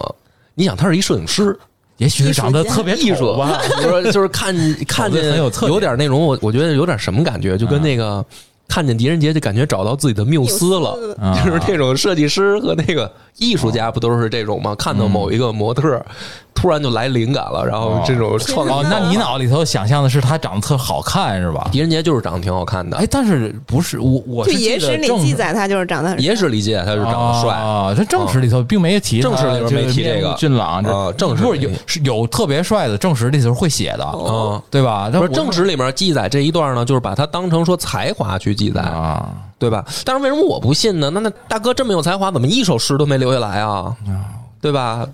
[0.55, 1.59] 你想他是一摄影师，
[1.97, 4.55] 也许长得特别艺术丑吧，比如 说就是看
[4.87, 8.25] 看见很有特点有点那种我我觉得有点什么感觉，就跟那个。
[8.69, 11.39] 看见狄仁杰就感觉找到自己的缪斯了，啊。
[11.45, 14.75] 就是这种设计师和那个艺术家不都是这种吗？
[14.75, 16.01] 看到某一个模特，
[16.55, 21.69] 突然就来灵感了，然后这种创哦，那你脑里头想象的是他长得特好看是吧？
[21.71, 22.97] 狄仁杰就是长得挺好看的。
[22.97, 30.35] 哎，，但是不是我我就是野史里正记载他就是长得很野史里记载他是长得帅，啊，这正史里头并没提他，正史里边没提这个。
[30.39, 35.11] 俊朗，这啊正史里不是有是有特别帅的，正史里头会写的，嗯，对吧？
[35.11, 39.85] 不是正史里面记载这一段呢，就是把他当成说才华去记载，啊，对吧？
[40.05, 41.11] 但是为什么我不信呢？
[41.11, 43.95] 那那大哥这么有才华，怎么一首诗都没留下来啊？
[44.61, 45.07] 对吧？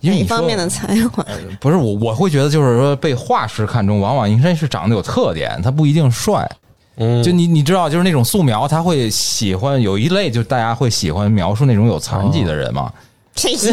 [0.00, 1.24] 因为你说哪方面的才华？
[1.60, 6.48] 不是我，我会觉得就是说被画师看中，往往应该是长得有特点，他不一定帅。
[6.96, 12.90] 嗯，就你你知道，就是那种素描，他会喜欢有一类，就是大家会喜欢描述那种有残疾的人嘛。
[13.36, 13.70] 这行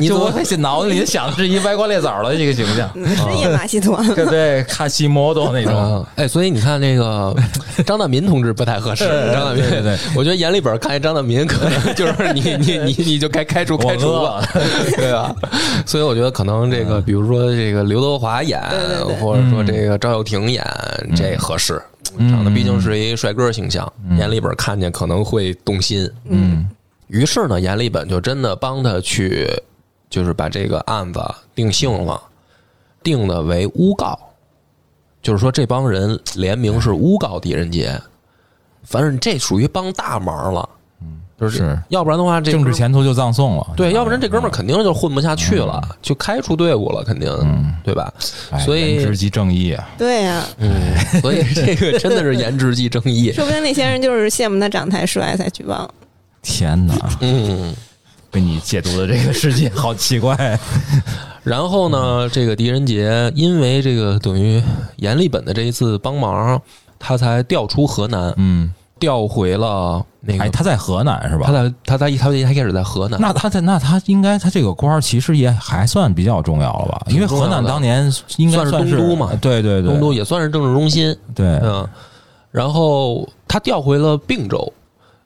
[0.00, 4.04] 你就我怎么会脑子里想的是一歪瓜裂枣的这个形象，是野马戏团。
[4.14, 5.72] 对对，卡西莫多那种。
[5.74, 7.34] 啊，哎，所以你看那个
[7.86, 9.04] 张大民同志不太合适。
[9.32, 14.48] 张大民，对我觉得眼里边看见张大民，可能 就是你你你你就该开除开除我了，
[14.98, 15.32] 对吧？
[15.86, 18.60] 所以我觉得可能这个，比如说这个刘德华演，
[19.20, 20.66] 或者说这个赵又廷演，
[21.14, 21.80] 这合适。
[22.18, 26.10] 长得毕竟是一帅哥形象，眼里边看见可能会动心。
[26.28, 26.68] 嗯
[27.10, 29.46] 于是呢，阎立本就真的帮他去，
[30.08, 31.20] 就是把这个案子
[31.54, 32.20] 定性了，
[33.02, 34.16] 定的为诬告，
[35.20, 38.00] 就是说这帮人联名是诬告狄仁杰，
[38.84, 40.68] 反正这属于帮大忙了，
[41.38, 43.66] 就是是要不然的话，这政治前途就葬送了。
[43.76, 47.28] 对，要不然这哥们儿肯定就混不下去了，就开除队伍了，肯定，
[47.82, 48.12] 对吧？
[48.52, 49.88] 哎所以颜值即正义啊。
[49.98, 55.92] 对呀、嗯，所以这个真的是颜值即正义， 说不定那些人就是羡慕他长太帅才举报。
[56.42, 57.74] 天哪，嗯。
[58.32, 60.56] 被你解读的这个世界 好奇怪。
[61.42, 64.62] 然后呢，这个狄仁杰因为这个等于
[64.98, 66.62] 阎立本的这一次帮忙，
[66.96, 70.44] 他才调出河南，嗯，调回了那个。
[70.44, 71.46] 哎，他在河南是吧？
[71.46, 77.06] 他在他在他一开始在河南，那他在那他应该他这个官儿其实也还算比较重要了吧？
[77.08, 81.84] 因为河南当年应该算是算东都嘛对对对，东都也算是政治中心，对嗯。
[82.52, 84.72] 然后他调回了并州，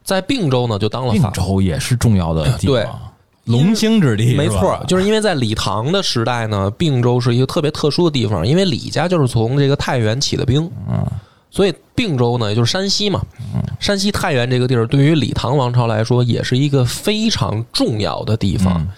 [0.05, 2.85] 在并州呢就当了并法，州也是重要的地对。
[2.85, 3.01] 方，
[3.47, 11.07] 龙兴之地，没错，就是因为在李唐的时代呢，并州是一个特别特殊的地方，因为李家就是从这个太原起的兵，嗯，
[11.51, 13.21] 所以并州呢，也就是山西嘛，
[13.79, 18.81] 山西太原这个地儿，对于李唐王朝来说，也是一个非常重要的地方。
[18.81, 18.88] 嗯。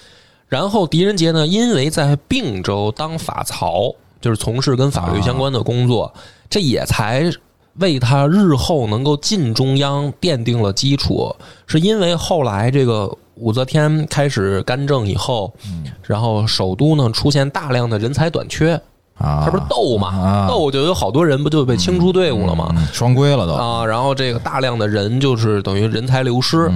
[0.49, 6.15] 然后狄仁杰呢，因为在并州当法曹，就是从事跟法律相关的工作，
[6.49, 7.29] 这也才
[7.79, 11.35] 为他日后能够进中央奠定了基础。
[11.67, 15.53] 是因为后来这个武则天开始干政以后，
[16.03, 18.75] 然后首都呢出现大量的人才短缺，
[19.19, 22.73] 啊，他不是斗嘛，啊斗就有好多人不就被清出队伍了吗？
[22.77, 26.71] 嗯双规了都，啊，然后这个大量的人就是等于人才流失，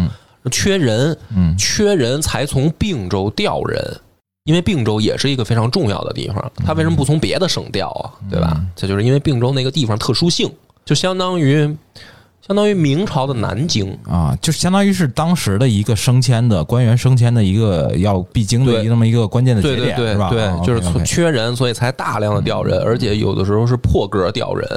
[0.51, 4.01] 缺人，嗯缺人才从并州调人，
[4.45, 8.13] 因为并州也是一个非常重要的地方，他为什么不从别的省调啊？
[8.31, 8.61] 对吧？
[8.75, 10.51] 这就是因为并州那个地方特殊性，
[10.85, 11.77] 就相当于
[12.47, 18.85] 相当于明朝的南京，啊，就相当于是当时的一个升迁的官员升迁的一个要必经的对。
[18.85, 20.31] 一那么一个关键的节点，对对对是吧？
[20.31, 24.69] 对啊，就是缺人，所以才大量的调人，而且有的时候是破格调人，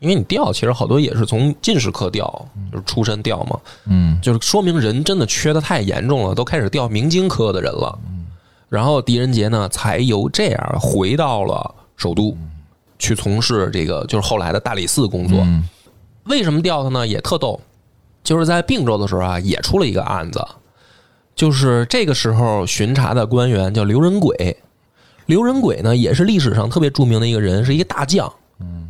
[0.00, 2.26] 因为你调其实好多也是从进士科调，
[2.72, 4.18] 就是出身调嘛，嗯。
[4.20, 7.96] 就是说明人真的缺的太严重了，都开始调明经科的人了。
[8.68, 12.36] 然后狄仁杰呢，才由这样回到了首都，
[13.00, 15.40] 去从事这个就是后来的大理寺工作。
[15.40, 15.68] 嗯
[16.24, 17.04] 为什么调他呢？
[17.04, 17.58] 也特逗，
[18.22, 20.46] 就是在并州的时候啊，也出了一个案子，
[21.34, 24.56] 就是这个时候巡查的官员叫刘仁轨，
[25.26, 28.32] 刘仁轨呢也是历史上特别著名的一个人，是一个大将，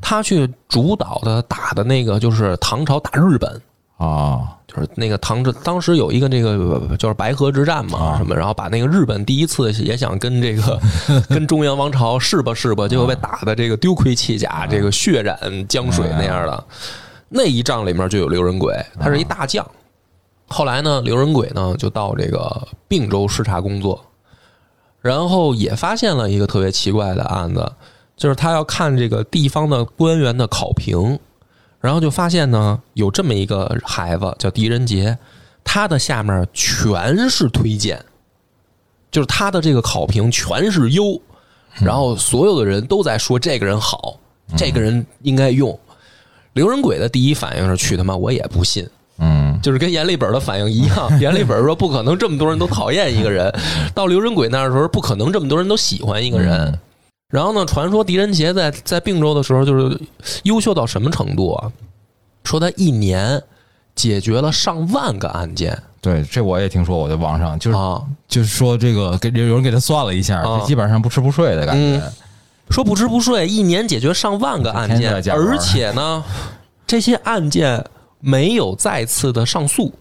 [0.02, 3.62] 他去主导的打的那个就是唐朝打日本。
[4.00, 8.16] 啊，就是那个唐朝当时有一个这个就是白河之战嘛，啊。
[8.16, 10.80] 什么，然后把那个日本第一次也想跟这个
[11.28, 16.64] 跟中原王朝试吧试吧，结果被打的这个丢盔弃甲，这个血染江水那样的。
[17.28, 19.64] 那一仗里面就有刘仁轨，他是一大将。
[20.48, 24.02] 后来呢，刘仁轨呢就到这个并州视察工作，
[25.02, 27.70] 然后也发现了一个特别奇怪的案子，
[28.16, 31.18] 就是他要看这个地方的官员的考评，
[31.80, 35.16] 然后就发现呢，有这么一个孩子叫狄仁杰，
[35.64, 37.98] 他的下面全是推荐，
[39.10, 41.20] 就是他的这个考评全是优，
[41.80, 44.18] 然后所有的人都在说这个人好，
[44.56, 45.78] 这个人应该用。
[46.52, 48.86] 刘仁轨的第一反应是去他妈我也不信，
[49.18, 51.08] 嗯就是跟阎立本的反应一样。
[51.20, 53.50] 阎立本说不可能这么多人都讨厌一个人，
[53.94, 56.78] 到刘仁轨那儿的时候不可能这么多人都喜欢一个人。
[57.30, 59.98] 然后呢，传说狄仁杰在在并州的时候就是
[60.42, 61.72] 优秀到什么程度啊？
[62.44, 63.42] 说他一年
[63.94, 65.80] 解决了上万个案件。
[66.00, 72.04] 对，这我也听说，我在网上就是啊，就是说这个给有人给他算了一下，基本上不吃不睡的感觉。
[72.70, 76.24] 说不吃不睡，一年解决上万个案件而且呢，
[76.86, 77.84] 这些案件
[78.20, 79.92] 没有再次的上诉，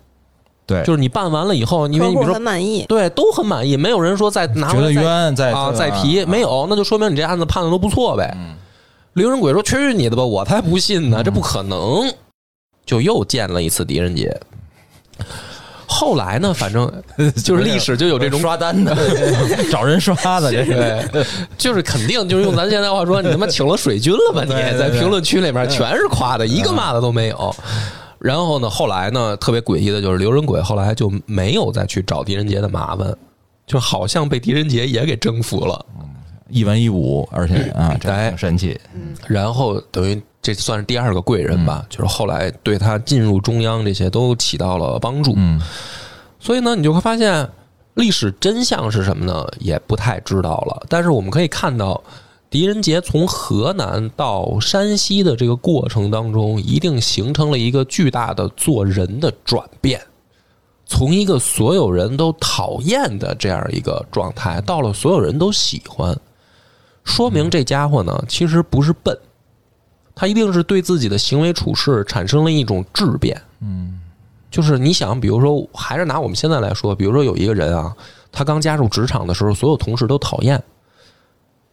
[0.70, 8.38] 对，就是你办完了以后，你比如说很满意，对都很满意，没有人说再拿觉得回来再冤再啊再提，没有，那就说明你这案子判的都不错呗。
[9.14, 12.10] 刘仁轨说：“去你的吧，我才不信呢，这不可能。”
[12.86, 14.40] 就又见了一次狄仁杰。
[15.86, 16.90] 后来呢，反正
[17.44, 18.96] 就是历史就有这种刷单的，
[19.72, 20.74] 找人刷的，这是
[21.12, 21.26] 对，
[21.58, 24.44] 就是肯定就是用咱现在话说，你他妈请了水军了吧？
[24.44, 27.56] 你在评论区里面全是夸的，一个骂的都没有。
[28.20, 33.16] 然后呢，后来呢，特别诡异的就是刘仁轨后来就没有再去找狄仁杰的麻烦，
[33.66, 35.86] 就好像被狄仁杰也给征服了。
[36.50, 38.80] 一文一武，而且啊，这哎挺神奇。
[39.28, 45.34] 然后等于这算是第二个贵人吧，就是后来对他进入中央这些都起到了帮助。
[45.38, 45.62] 嗯
[46.40, 47.48] 所以呢，你就会发现
[47.94, 49.46] 历史真相是什么呢？
[49.60, 50.84] 也不太知道了。
[50.90, 52.02] 但是我们可以看到，
[52.50, 60.02] 狄仁杰从河南到山西的这个过程当中，一定形成了一个巨大的做人的转变，
[60.86, 66.18] 从一个所有人都讨厌的这样一个状态，到了所有人都喜欢，
[67.04, 69.16] 说明这家伙呢，其实不是笨，
[70.16, 73.40] 他一定是对自己的行为处事产生了一种质变。
[73.62, 74.02] 嗯。
[74.50, 77.96] 就是你想，比如说，还是拿我们现在来说，比如说有一个人啊，
[78.32, 80.60] 他刚加入职场的时候，所有同事都讨厌，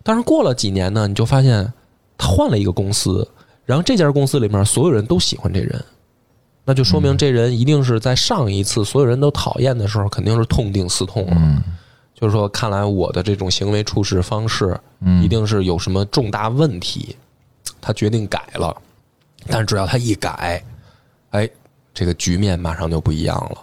[0.06, 1.72] 但是过了几年呢，你就发现
[2.16, 3.28] 他换了一个公司，
[3.64, 5.84] 然后这家公司里面所有人都喜欢这人，
[6.64, 11.34] 那就说明这人一定是在上一次所有人都讨厌的时候，肯定是痛定思痛了。
[11.36, 11.60] 嗯
[12.14, 17.14] 就是说，看来我的这种行为处事方式嗯，一定是有什么重大问题，
[17.78, 18.74] 他决定改了。
[19.48, 20.64] 但是只要他一改，
[21.32, 21.50] 哎，
[21.92, 23.58] 这个局面马上就不一样了。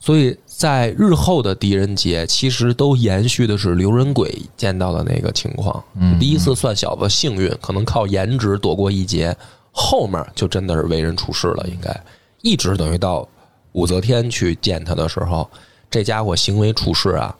[0.00, 5.84] 所以在日后的狄仁杰，其实都延续的是刘仁轨见到的那个情况。
[5.94, 9.36] 嗯第一次算小子幸运，可能靠颜值躲过一劫，
[9.70, 11.64] 后面就真的是为人处事了。
[11.68, 11.96] 应该
[12.42, 13.26] 一直等于到
[13.70, 15.48] 武则天去见他的时候，
[15.88, 17.32] 这家伙行为处事啊，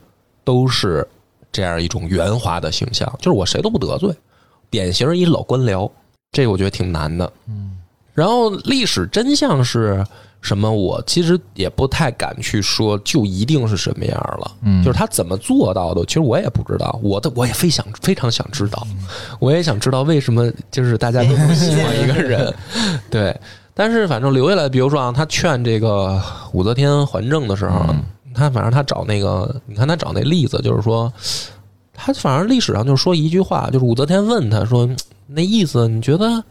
[0.44, 1.04] 都是
[1.50, 4.14] 这样一种圆滑的形象，就是我谁都不得罪，
[4.70, 5.90] 典型一老官僚。
[6.30, 7.32] 这个我觉得挺难的。
[7.48, 7.78] 嗯，
[8.14, 10.06] 然后历史真相是
[10.40, 10.70] 什么？
[10.70, 14.50] 我其实也不太敢去说，就一定是什么样了。
[14.62, 16.98] 嗯就是他怎么做到的，其实我也不知道。
[17.02, 18.86] 我的我也非想非常想知道，
[19.40, 22.54] 我也想知道为什么就是大家都不喜欢一个人。
[23.10, 23.38] 对，
[23.74, 26.20] 但是反正留下来，比如说啊，他劝这个
[26.52, 27.86] 武则天还政的时候，
[28.34, 31.12] 他反正他找那个，你看他找那例子，就是说。
[32.00, 34.88] 他反正历史上就说一句话，就是武则天问他说
[35.26, 36.44] ：“那意思你觉得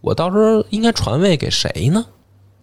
[0.00, 2.04] 我到时候应该传位给谁呢？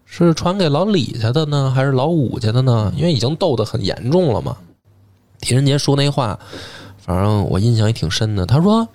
[0.06, 2.93] 是传给老李家的呢，还是老武家的呢？
[2.95, 4.56] 因为已经斗得很严重了嘛。”
[5.41, 6.39] 狄仁杰说那话，
[6.97, 8.45] 反正我印象也挺深的。
[8.45, 8.88] 他说：“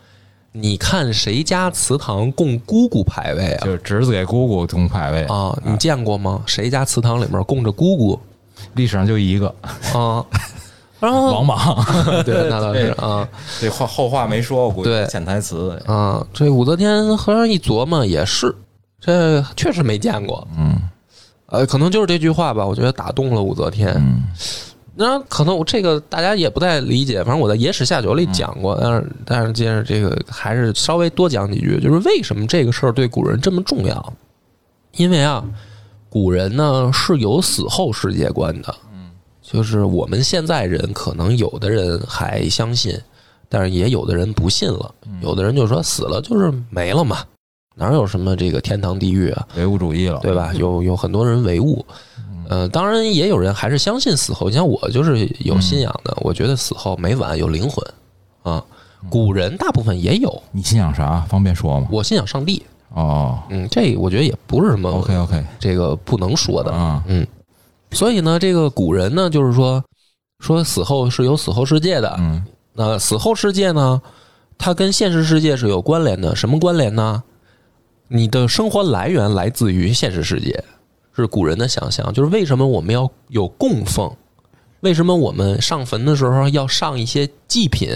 [0.53, 3.65] 你看谁家祠堂供姑姑牌位啊？
[3.65, 6.43] 就是侄子给姑姑供牌位，啊，你见过吗？
[6.47, 8.19] 谁家祠堂里面供着姑姑
[8.75, 9.55] 历史上就一个
[9.95, 10.25] 啊？
[10.99, 11.85] 然后 王莽，
[12.25, 13.29] 对，那倒是啊。”
[13.61, 15.81] 这话后话没说，我估计对潜台词。
[15.87, 18.53] 啊，这武则天和尚一琢磨也是，
[18.99, 20.49] 这确实没见过。
[20.59, 20.81] 嗯
[21.51, 23.93] 呃，可能就是这句话吧，我觉得打动了武则天。
[23.97, 24.25] 嗯
[24.93, 34.13] 那可能我这个大家也不太理解，反正我在《野史下酒》里讲过，但是但是接着这个还是稍微多讲几句，就是为什么这个事儿对古人这么重要？
[34.97, 35.43] 因为啊，
[36.11, 42.95] 古人呢是有死后世界观的，嗯，就是我们现在人可能有的人还相信，
[43.49, 47.25] 但是也有的人不信了，有的人就说死了就是没了嘛，
[47.77, 49.47] 哪有什么这个天堂地狱啊？
[49.57, 50.53] 唯物主义了，对吧？
[50.59, 51.85] 有有很多人唯物，
[52.49, 54.49] 呃，当然也有人还是相信死后。
[54.49, 57.85] 你像我就是有信仰的，我觉得死后每晚，有灵魂
[58.43, 58.63] 啊。
[59.09, 61.21] 古人大部分也有，你信仰啥？
[61.29, 61.89] 方便说吗？
[61.91, 62.63] 我信仰上帝，
[62.93, 67.27] 哦嗯，这我觉得也不是什么，OK OK，这个不能说的，啊，嗯。
[67.93, 69.83] 所以呢，这个古人呢，就是说
[70.41, 72.45] 说死后是有死后世界的，嗯
[72.75, 74.01] 那死后世界呢，
[74.59, 76.37] 它跟现实世界是有关联的。
[76.37, 77.23] 什么关联呢？
[78.13, 80.65] 你的生活来源来自于现实世界，
[81.15, 82.13] 是古人的想象。
[82.13, 84.11] 就是为什么我们要有供奉？
[84.81, 87.89] 为什么我们上坟的时候要上一些祭品，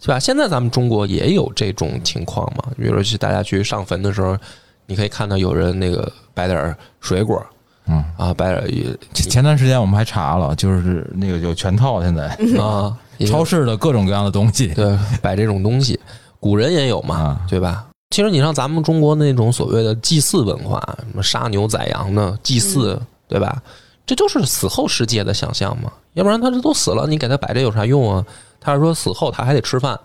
[0.00, 0.20] 对吧？
[0.20, 2.62] 现在咱们中国也有这种情况嘛。
[2.76, 4.38] 比如说去大家去上坟的时候，
[4.86, 7.44] 你可以看到有人那个摆点儿水果
[7.88, 8.04] 嗯。
[8.16, 8.68] 啊，摆点儿
[9.12, 12.28] 前前段时间我们还查了，就是那个有全套，现 在
[12.62, 14.68] 啊， 超市的各种各样的东西。
[14.68, 15.98] 对，摆这种东西，
[16.38, 17.86] 古人也有嘛，啊对吧？
[18.12, 23.60] 其实你像咱们中国那种所谓的祭祀文化，什么杀牛宰羊的祭祀，对吧？
[24.04, 25.90] 这就是死后世界的想象嘛。
[26.12, 28.24] 要不然他这都死了，你给他摆这有啥用啊？
[28.60, 29.98] 他是说死后他还得吃饭，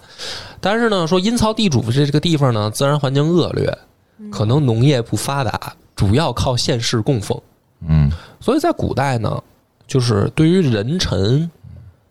[0.62, 3.78] 但是呢，说阴曹地主这这个地方呢，自然环境恶劣，
[4.32, 7.40] 可能农业不发达，主要靠现世供奉。
[7.88, 9.44] 嗯所以在古代呢，
[9.86, 11.52] 就是对于人臣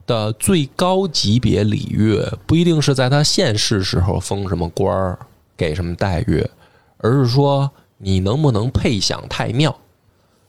[0.07, 5.19] 的最高级别礼乐，不一定是在他现世时候封什么官儿、
[5.57, 6.47] 给什么待遇，
[6.99, 9.77] 而是说你能不能配享太庙。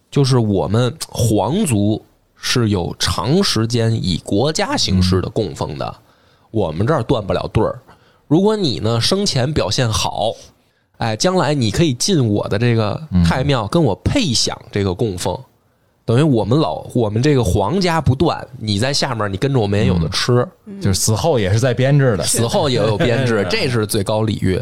[0.10, 2.04] 就是我们皇族
[2.36, 5.96] 是有长时间以国家形式的供奉的，
[6.52, 7.80] 我们这儿断不了对儿。
[8.28, 10.34] 如果你呢生前表现好，
[10.98, 15.38] 哎，将来你可以进我的这个太庙，跟我配享这个供奉，
[16.08, 20.48] 等于我们老我们这个皇家不断，你在下面你跟着我们也有的吃。
[20.80, 24.58] 就是死后也是在编制的，死后也有编制， 这是最高礼遇。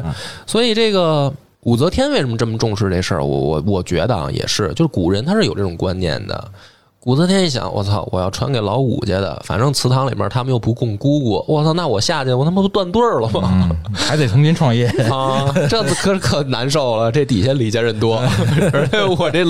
[0.47, 1.31] 所以这个
[1.61, 3.23] 武则天为什么这么重视这事儿？
[3.23, 6.51] 我我我觉得啊，也是，就是古人他是有这种观念的。
[7.05, 13.69] 武则天一想，我操，我要传给老武家的，反正祠堂里面他们又不供姑姑，我操，那我下去我他妈不断对儿了吗？
[13.69, 14.87] 嗯，还得重新创业。
[15.11, 17.11] 啊，这可可难受了。
[17.11, 18.15] 这底下李家人多，
[18.73, 19.45] 而且我这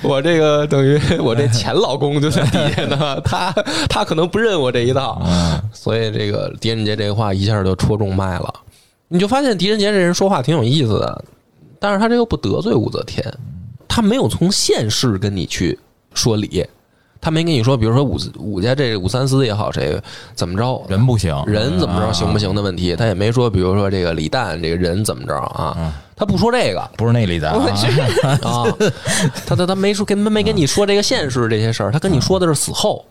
[0.00, 3.50] 我这个等于我这前老公就在底下呢，他
[3.88, 5.20] 他可能不认我这一套，
[5.72, 8.54] 所以这个狄仁杰这个话一下就戳中脉了。
[9.08, 11.24] 你就发现狄仁杰这人说话挺有意思的，
[11.80, 13.26] 但是他这又不得罪武则天，
[13.88, 15.76] 他没有从现世跟你去
[16.14, 16.64] 说理。
[17.22, 19.96] 他没跟你说，比如说武武家这武三思也好，谁
[20.34, 27.64] 怎么着人不行，人怎么着行不行的问题，他也没说，比如说这个李诞这个人怎么着啊，他不说这个，不是那李诞啊，
[28.42, 28.66] 啊，
[29.46, 33.04] 他他他没说跟没跟你说这个现实这些事儿，他跟你说的是死后，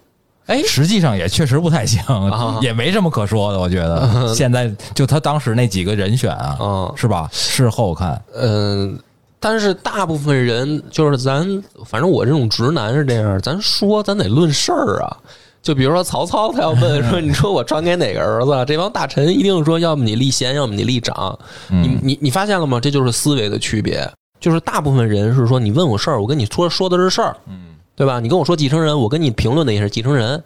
[0.47, 4.33] 哎，实际上也确实不太行啊，也没什么可说的，我觉得。
[4.35, 6.93] 现在就他当时那几个人选啊，嗯。
[6.97, 7.29] 是吧？
[7.31, 8.99] 事后看，嗯。
[9.43, 15.17] 但是大部分人就是咱，反正我这种直男是这样，咱说咱得论事儿啊。
[15.63, 18.51] 就比如说曹操，他要问说， 你说我传给哪个儿子？
[18.67, 21.37] 这帮大臣一定说，要么你立贤，要么你立长。
[21.69, 22.79] 你你你发现了吗？
[22.79, 24.07] 这就是思维的区别。
[24.39, 28.19] 就是大部分人是说，你问我事儿，我跟你说说的是事儿，嗯，对吧？
[28.19, 30.43] 你跟我说继承人，我跟你评论的也是继承人。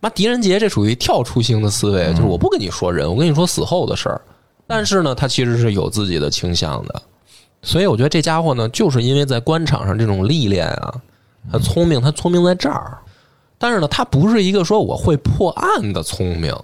[0.00, 4.20] 妈，狄仁杰这属于跳出型的思维，就是我不跟你说人，我跟你说死后的事儿。
[4.66, 7.02] 但是呢，他其实是有自己的倾向的。
[7.62, 10.94] 所以我觉得这家伙呢，就是因为在官场上这种历练啊，
[11.52, 12.98] 他聪明，他聪明在这儿。
[13.58, 16.54] 但是呢，他不是一个说我会破案的聪明，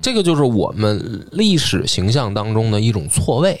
[0.00, 3.60] 这个就是我们历史形象当中的一种错位。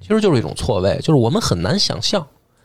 [0.00, 2.24] 其实就是一种错位，就是我们很难想象，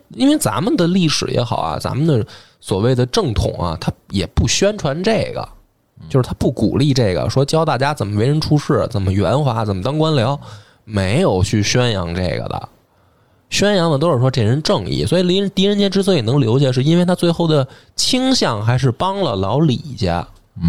[0.09, 2.23] 因为咱们的历史也好啊，咱们的
[2.59, 5.47] 所谓的正统啊，他也不宣传这个，
[6.07, 10.37] 就是他不鼓励这个，说教大家怎么为人处事，怎么圆滑，怎么当官僚，
[10.83, 12.69] 没有去宣扬这个的。
[13.49, 20.27] 宣扬的都是说这人正义，所以狄狄仁杰之所以能留下，是因为他最后的倾向还是帮了老李家，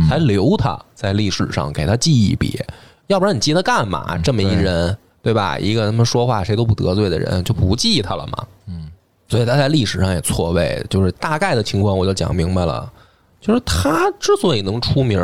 [0.09, 2.59] 才留他在历史上给他记一笔。
[3.07, 4.17] 要不然你记他干嘛？
[4.19, 5.59] 这么一人，对吧？
[5.59, 8.47] 一个他妈说话谁都不得罪的人，就不记他了嘛。
[8.67, 8.91] 嗯，
[9.29, 12.91] 所以他在历史上也错位，就是大概的情况我就讲明白了。
[13.41, 15.21] 就是他之所以能出名，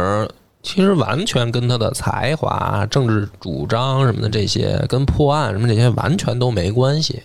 [0.62, 7.22] 其实完全跟他的才华、政治主张什么的这些，跟破案什么这些完全都没关系。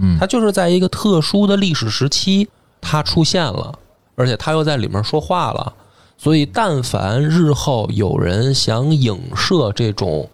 [0.00, 0.18] 嗯。
[0.18, 2.48] 他就是在一个特殊的历史时期，
[2.80, 3.78] 他出现了，
[4.14, 5.72] 而且他又在里面说话了，
[6.18, 10.28] 所以但凡日后有人想影射这种，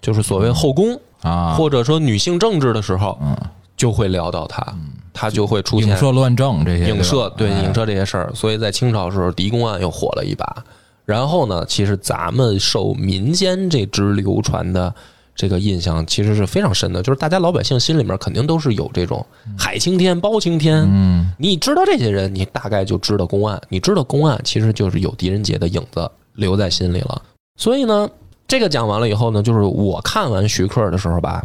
[0.00, 3.36] 就是所谓后宫啊，或者说女性政治的时候，嗯，
[3.76, 4.74] 就会聊到他，
[5.12, 10.64] 他就会出现影射乱政这些影射对影射这些事儿，所以在清朝时候，狄公案又火了一把。
[11.06, 14.94] 然后呢，其实咱们受民间这支流传的
[15.34, 19.24] 这个印象其实是非常深的，就是大家老百姓心里面肯定都是有这种
[19.58, 20.86] 海青天、包青天。
[20.88, 27.20] 嗯你知道这些人，你大概就知道公案，你知道公案其实就是有狄仁杰的影子留在心里了。
[27.56, 28.08] 所以呢，
[28.46, 31.44] 这个讲完了以后呢，就是我看完徐克的时候吧，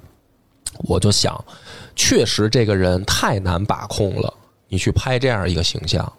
[0.83, 1.43] 我就想，
[1.95, 4.33] 确实这个人太难把控了。
[4.67, 6.13] 你去拍这样一个形象，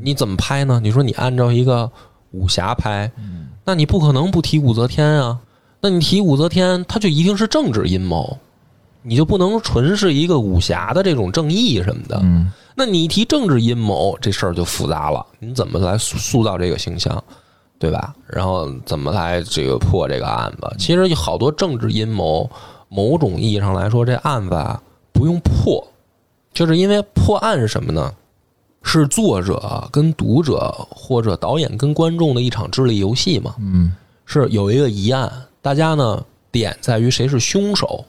[0.00, 0.80] 你怎么拍呢？
[0.82, 1.90] 你说你按照一个
[2.30, 3.12] 武侠拍，
[3.64, 5.38] 那你不可能不提武则天啊。
[5.84, 8.38] 那你提武则天，他就一定是政治阴谋，
[9.02, 12.18] 你就不能纯是一个武侠的这种正义什么的。
[12.22, 15.24] 嗯那你一提政治阴谋，这事儿就复杂了。
[15.38, 17.22] 你怎么来塑塑造这个形象，
[17.78, 18.14] 对吧？
[18.26, 20.74] 然后怎么来这个破这个案子？
[20.78, 22.50] 其实有好多政治阴谋，
[22.88, 24.80] 某种意义上来说，这案子啊
[25.12, 25.86] 不用破，
[26.54, 28.10] 就是因为破案是什么呢？
[28.82, 33.54] 是作者跟读者或者导演跟观众的一场智力游戏嘛。
[33.58, 33.92] 嗯
[34.24, 35.30] 是有一个疑案，
[35.64, 38.04] 大家呢点在于谁是凶手，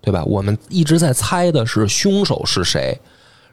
[0.00, 0.24] 对吧？
[0.24, 2.98] 我们一直在猜的是凶手是谁，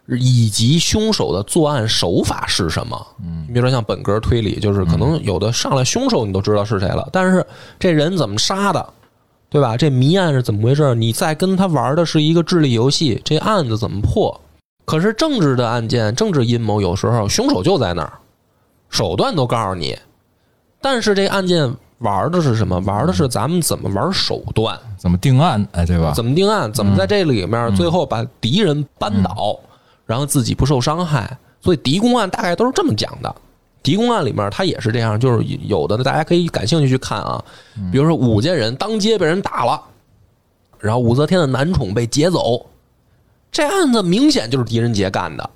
[0.07, 3.07] 以及凶手的作案手法是什么。
[3.21, 7.45] 嗯，你比如说像本格推理，就是可能有的上来凶手你都知道是谁了，但是
[7.77, 8.93] 这人怎么杀的，
[9.49, 9.75] 对吧？
[9.75, 10.95] 这谜案是怎么回事？
[10.95, 14.39] 你在跟他玩的是一个智力游戏，这案子怎么破？
[14.85, 18.13] 可是政治的案件、政治阴谋，有时候凶手就在那儿，
[18.89, 19.99] 手段都告诉你，
[20.79, 22.79] 但是这案件玩的是什么？
[22.81, 25.65] 玩的是咱们怎么玩手段，怎么定案？
[25.71, 26.11] 哎，对吧？
[26.13, 29.57] 怎么定案，怎么在这里面最后把敌人扳倒，
[30.05, 31.37] 然后自己不受伤害。
[31.61, 33.33] 所以狄公案大概都是这么讲的。
[33.81, 37.43] 狄公案里面他也是这样，就是有的大家可以感兴趣去看啊，
[37.91, 39.81] 比如说武家人当街被人打了，
[40.79, 42.65] 然后武则天的男宠被劫走，
[43.51, 45.49] 这案子明显就是狄仁杰干的，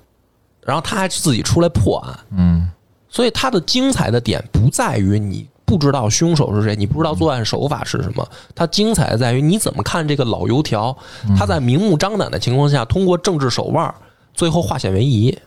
[0.62, 2.70] 然后他还自己出来破案，嗯
[3.10, 10.96] 所以他的精彩的点不在于你不知道凶手是谁，你不知道作案手法是什么，它精彩的在于你怎么看这个老油条，
[11.36, 13.94] 他在明目张胆的情况下，通过政治手腕，
[14.32, 15.38] 最后化险为夷。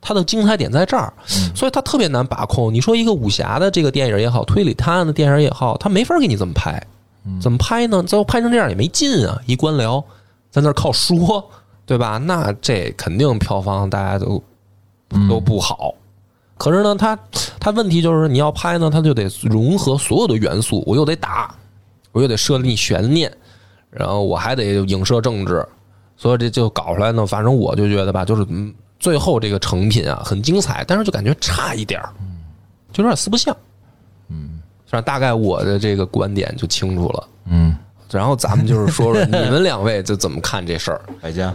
[0.00, 1.12] 它的精彩点在这儿，
[1.54, 2.72] 所以它特别难把控。
[2.72, 6.80] 你说一个武侠的这个电影也好，推理探案的电影也好，它没法给你这么拍，
[7.40, 8.02] 怎么拍呢？
[8.02, 9.36] 最后拍成这样也没劲啊！
[9.44, 10.02] 一官僚
[10.50, 11.44] 在那儿靠说，
[11.84, 12.16] 对吧？
[12.16, 14.42] 那这肯定票房大家都
[15.28, 15.92] 都不好。
[16.58, 17.18] 可是呢，它
[17.60, 21.54] 它问题就是你要拍呢，它就得融合所有的元素，我又得打，
[22.12, 23.32] 我又得设立悬念，
[23.90, 25.64] 然后我还得影射政治，
[26.16, 27.24] 所以这就搞出来呢。
[27.24, 32.10] 反正我就觉得吧，就是嗯，最后这个成品啊很精彩，但是就感觉差一点儿，
[32.92, 33.56] 就有点四不像。
[34.28, 37.28] 嗯，反正大概我的这个观点就清楚了。
[37.46, 37.76] 嗯，
[38.10, 41.00] 然后咱们就是说说 你们两位就怎么看这事儿？
[41.20, 41.54] 百家，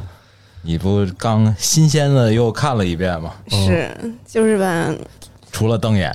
[0.63, 3.33] 你不刚新鲜的又看了一遍吗？
[3.49, 3.89] 是
[4.25, 4.89] 就是吧，
[5.51, 6.11] 除了瞪眼，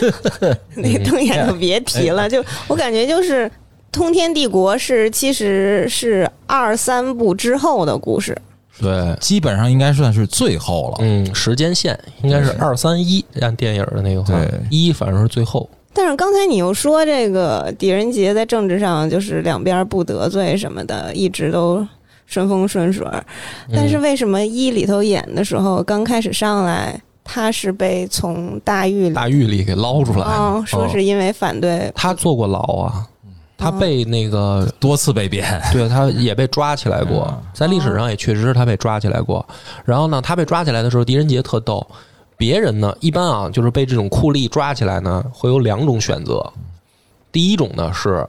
[0.74, 3.46] 那瞪眼就别提了， 就我感觉就是
[3.92, 8.36] 《通天帝国》是其实是二三部之后的故事，
[8.80, 10.96] 对，基本上应该算是最后了。
[11.00, 15.68] 嗯，时间线应该是二三一，按电影的那个话，一反正是最后。
[15.92, 21.86] 但是刚才你又说这个狄仁杰在政治上就是两边不得罪什么的，一直都
[22.26, 23.06] 顺风顺水。
[23.72, 33.06] 但是为什么一里头演的时候刚开始上来，他是被从大狱里，大狱里给捞出来，嗯，说是因为反对，他坐过牢啊，
[33.56, 39.44] 他被那个多次被贬，对，他也被抓起来过嗯，在历史上也确实是他被抓起来过。
[39.84, 41.86] 然后呢，他被抓起来的时候，狄仁杰特逗。
[42.38, 46.52] 别人呢，一般啊，就是被这种酷吏抓起来呢，会有两种选择。
[47.32, 48.26] 第一种呢，是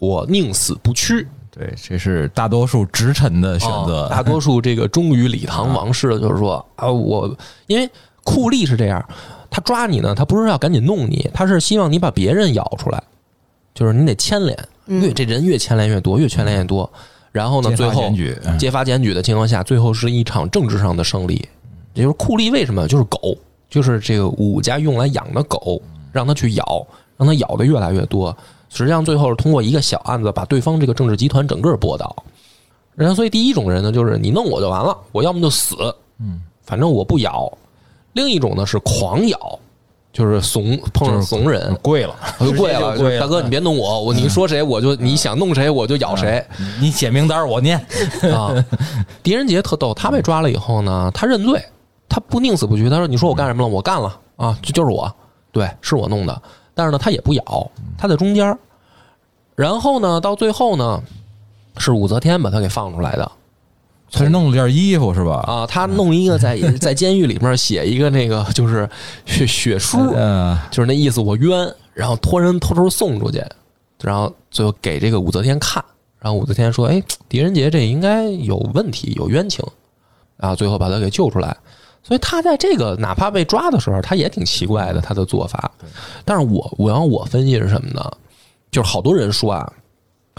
[0.00, 1.24] 我宁死不屈，
[1.56, 4.06] 对，这是大多数直臣的选择。
[4.06, 7.32] 啊大多数这个忠于李唐王室的，就是说啊，我
[7.68, 7.88] 因为
[8.24, 9.04] 酷吏是这样，
[9.50, 13.00] 他抓你呢，他不是要赶紧弄你，他是希望你把别人咬出来，
[13.72, 16.90] 就是你得牵连，越这人越牵连越多，越牵连越多。
[17.30, 21.48] 然后呢，最后发检举，嗯揭发检举的情况下，最后是一场政治上的胜利。
[21.94, 23.36] 也就是酷吏为什么就是狗，
[23.70, 25.80] 就是这个武家用来养的狗，
[26.10, 26.86] 让它去咬，
[27.16, 28.36] 让它咬的越来越多。
[28.74, 32.14] 实际上最后是通过一个小案子把对方这个政治集团整个驳倒。
[32.94, 35.76] 然后所以第一种人呢，就是你弄我就完了，我要么就死，
[36.18, 37.50] 嗯，反正我不咬。
[38.12, 39.58] 另一种呢是狂咬，
[40.12, 46.44] 就是怂碰上怂人，跪了，我 就跪了，就跪了大哥你别弄我，我你说谁我就你想弄谁我就咬谁。
[46.80, 47.76] 你写名单我念。
[48.32, 48.54] 啊，
[49.22, 51.60] 狄仁杰特逗，他被抓了以后呢，他认罪，
[52.08, 52.88] 他不宁死不屈。
[52.88, 53.68] 他说：“你说我干什么了？
[53.68, 55.12] 我干了啊，就就是我，
[55.50, 56.42] 对，是我弄的。”
[56.74, 58.58] 但是呢，他也不咬，他在中间儿。
[59.54, 61.02] 然后呢，到最后呢，
[61.78, 63.30] 是武则天把他给放出来的
[64.10, 65.36] 他是弄了件衣服是吧？
[65.46, 65.66] 啊。
[65.66, 68.88] 他弄一个在 在监狱里面写一个那个就是
[69.24, 73.44] 血血书，嗯，就是那意思我冤，然后托人偷偷送出去，
[74.02, 75.84] 然后最后给这个武则天看，
[76.20, 79.64] 然后武则天说：“哎，狄仁杰这应该有问题，有冤情。”
[80.36, 81.56] 然后最后把他给救出来。
[82.04, 85.70] 所以他在这个哪怕被抓的时候，他也挺奇怪的他的做法。
[86.24, 88.08] 但是我我要我分析是什么呢？
[88.70, 89.72] 就是好多人说啊，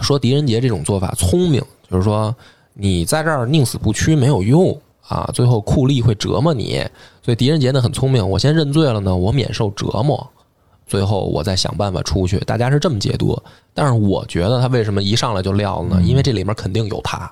[0.02, 2.34] 说狄仁杰这种做法聪明，就是说
[2.74, 6.86] 你在这儿宁死不屈没有用啊，最后酷吏会折磨你。
[7.24, 10.30] 所以狄仁杰呢很聪明，我先认罪了呢，我免受折磨，
[10.88, 12.38] 最后我再想办法出去。
[12.40, 13.42] 大家是这么解读，
[13.74, 16.02] 但是我觉得他为什么一上来就撂了呢？
[16.04, 17.32] 因为这里面肯定有他，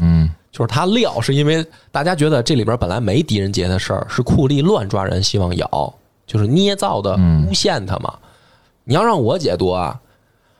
[0.00, 5.94] 嗯， 就是他撂是因为大家觉得这里边本来没狄仁杰的事儿，是库利乱抓人，希望咬，
[6.26, 7.16] 就是捏造的
[7.48, 8.14] 诬陷他嘛。
[8.84, 10.00] 你要让我解读啊。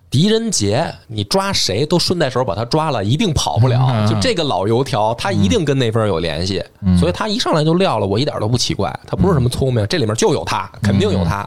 [0.08, 3.88] 狄仁杰，你抓谁都顺带手把他抓了，一定跑不了。
[3.90, 6.64] 嗯就这个老油条，他一定跟那边有联系，
[6.98, 8.88] 所以他一上来就撂了，我一点都不奇怪。
[9.04, 11.46] 他不是什么聪明，这里面就有他，肯定有他。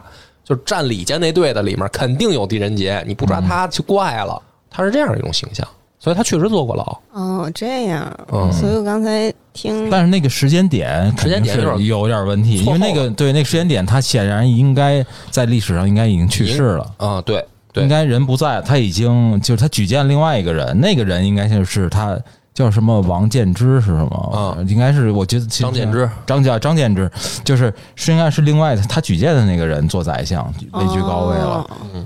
[0.50, 4.42] 就是站李家那队的里面肯定有狄仁杰，你不抓他就怪了。
[4.68, 5.68] 他是这样一种形象，
[6.00, 6.84] 所以他确实坐过牢。
[7.12, 16.92] 哦，这样，嗯所以我刚才听，但是那个时间点时间点有点是有点问题，因为那个对那个时间点，他显然应该在历史上应该已经去世了。
[16.98, 22.18] 啊、对对应该人不在，他已经就是他举荐另外一个人，那个人应该就是他
[22.54, 24.16] 叫什么王建之是什么？
[24.34, 27.10] 啊应该是我觉得其实张建之，张叫张建之
[27.44, 31.68] 就是是应该是另外的他举荐的那个人做宰相，位居高位了。
[31.70, 32.06] 哦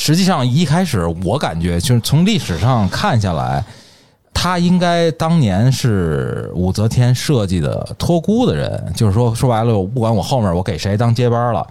[0.00, 3.64] 实际上一开始我感觉就是从历史上看下来，
[4.32, 11.66] 他应该当年是武则天设计的托孤的人，就是说说白了，我不管我后面我给谁当接班了。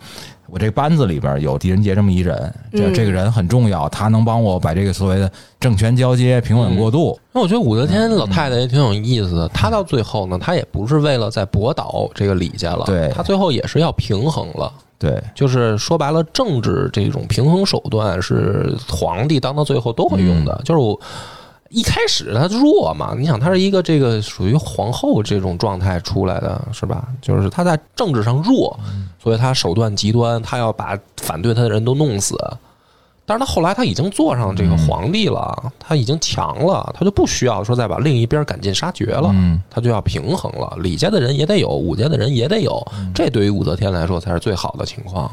[0.50, 2.36] 我这班子里边有狄仁杰这么一人，
[2.72, 5.30] 这嗯这个人很重要，他能帮我把这个所谓的
[5.60, 7.20] 政权交接平稳过渡。
[7.32, 14.72] 那我觉得武则嗯天老太太也挺有意思的，她到最后呢，她也不是为了在博倒这个李家了，对她最后也是要平衡了。
[15.00, 20.54] 对，就是说白了，政治这种平衡手段是皇帝当到最后都会用的。
[20.54, 21.00] 嗯就是我
[21.70, 27.08] 一开始他弱嘛，你想他是一个这个属于皇后这种状态出来的，是吧？
[27.22, 32.38] 就是他在政治上弱，嗯所以他手段极端，他要把反对他的人都弄死。
[33.26, 39.30] 但是他后来他已经坐上这个皇帝了，他已经强了，他就不需要说再把另一边赶尽杀绝了。
[39.34, 45.30] 嗯，他就要平衡了，李家的人也得有，武家的人也得有，嗯这对于武则天来说才是最好的情况，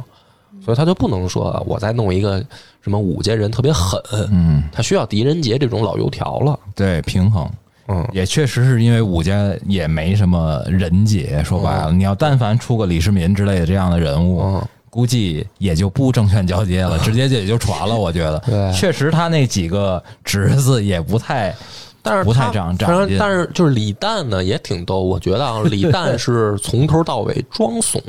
[0.65, 2.39] 所以他就不能说我再弄一个
[2.81, 4.01] 什么武家人特别狠，
[4.31, 7.49] 嗯，他需要狄仁杰这种老油条了，对，平衡。
[7.87, 17.97] 嗯，也确实是因为武家也没什么人杰，说白了，你要但凡出个李世民之类的这样的人物，嗯估计也就不证券交接了， 直接就也就传了。
[17.97, 21.53] 我觉得，对确实他那几个侄子也不太，
[22.01, 28.01] 但是不太他长长进反正但是就是李诞呢也挺逗，我觉得啊，李诞是从头到尾装怂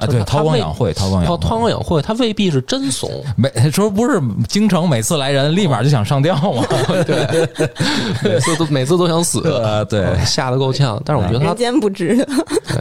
[0.00, 1.38] 啊，对，韬光养晦，韬光养晦。
[1.48, 6.64] 韬光养晦，他未必是真怂，每说不是京城每次来人立马就想上吊吗？
[8.24, 11.00] 每次都每次都想死，呃，对，嗯吓得够呛。
[11.04, 12.26] 但是我觉得他人间不值得。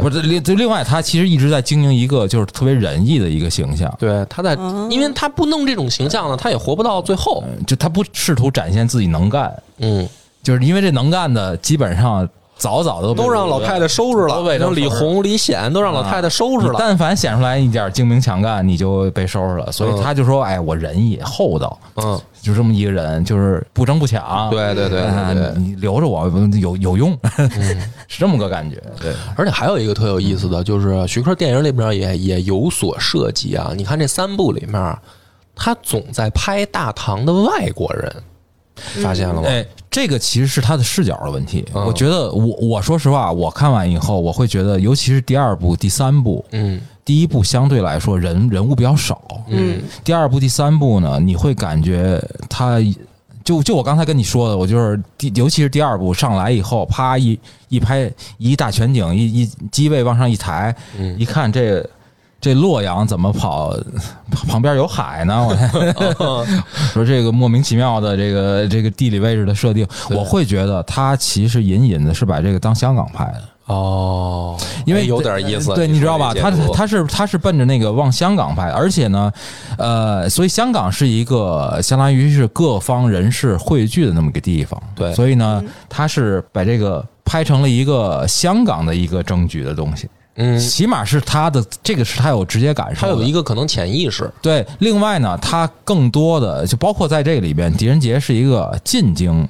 [0.01, 4.57] 不是另就另外，他其实一直在经营一个就是特别仁义的一个形象，对他在，
[4.89, 7.43] 因为他不弄这种形象呢，他也活不到最后。
[7.67, 10.07] 就他不试图展现自己能干，嗯，
[10.41, 12.27] 就是因为这能干的基本上
[12.59, 16.73] 早早的都让老太太收拾了，像李红、李显都让老太太收拾了。
[16.73, 19.71] 你但凡显出来一点精明强干，你就被收拾了。
[19.71, 24.49] 所以嗯他就说：“哎，我仁义厚道，嗯，就这么一个人，就是不争不抢。
[24.49, 26.29] 对对对对哎对你留着我
[26.59, 27.17] 有有用，
[28.09, 28.81] 是这么个感觉。
[28.99, 33.71] 对，而且还有一个特有意思的，就是徐克电影里边也也有所涉及啊。
[33.75, 34.97] 你看这三部里面，
[35.55, 38.13] 他总在拍大唐的外国人，
[39.01, 39.47] 发现了吗？
[39.47, 41.65] 哎，这个其实是他的视角的问题。
[41.73, 41.83] 嗯。
[41.85, 46.79] 我觉得我我说实话，我看完以后，我会觉得，尤其是第二部、第三部，嗯。
[47.05, 49.81] 第一部相对来说人人物比较少，嗯。
[50.03, 52.79] 第二部、第三部呢，你会感觉他
[53.43, 61.17] 就就我刚才跟你说的，我就是第，尤其是第二部上来以后，啪一一拍一大全景，一一机位往上一抬，嗯。
[61.17, 61.83] 一看这
[62.41, 63.75] 这洛阳怎么跑，
[64.47, 65.47] 旁边有海呢？
[66.19, 66.45] 我
[66.93, 73.41] 说这个莫名其妙的这个这个地理位置的设定，我会觉得他其实隐隐的是把这个当香港拍的。
[73.65, 76.33] 哦，因为哎有点意思，对，你知道吧？
[76.33, 79.31] 他他是他是奔着那个往香港拍，而且呢，
[79.77, 84.81] 呃，所以香港是一个相当于是各方人士汇聚的那么个地方。
[84.95, 90.09] 对所以呢，他是把这个拍成了一个香港的一个政局的东西，
[90.41, 93.07] 嗯，起码是他的这个是他有直接感受他。
[93.07, 99.45] 有一个可能潜意识，对，另外呢，他更多的就包括在这个里边，狄仁杰是一个进京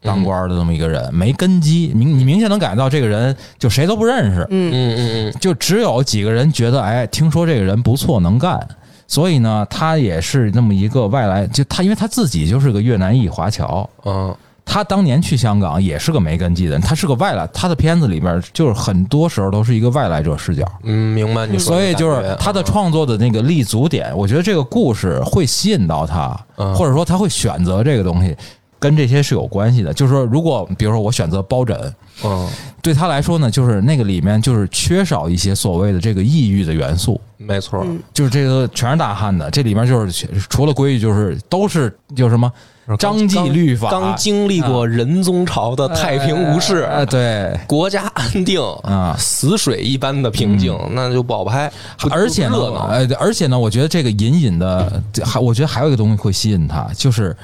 [0.00, 4.46] 当官的这么一个人，没根基，明你明显能感觉到这个人就谁都不认识。
[4.48, 8.66] 嗯，嗯嗯嗯，就只有几个人觉得，哎，听说这个人不错，能干，
[9.06, 14.34] 所以呢，他也是那么一个外来，就他因为他自己就是个越南裔华侨，嗯
[14.72, 20.64] 他当年去香港也是个没根基的人，他是个外来，他的片子里边就是很多时候都是一个外来者视角。
[20.84, 26.72] 嗯，明白你说的，所以就是他的创作的那个立足点，我觉得这个故事会吸引到他，嗯。
[26.76, 28.36] 或者说他会选择这个东西，
[28.78, 29.92] 跟这些是有关系的。
[29.92, 31.76] 就是说，如果比如说我选择包拯，
[32.22, 32.48] 嗯，
[32.80, 42.52] 对他来说呢，就是那个里面就是缺少一些所谓的这个异域的元素，没错，嗯就是这个全是大汉的，这里面就是除了规矩，就是都是就什么
[42.96, 51.70] 章纪律法，刚经历过仁宗朝的太平无事，哎，对国家安定啊死水一般的平静，那就不好拍。
[52.10, 52.56] 而且呢
[52.88, 57.36] 呃，而且呢，我觉得这个隐隐的，还我觉得还有一个东西会吸引他，就是。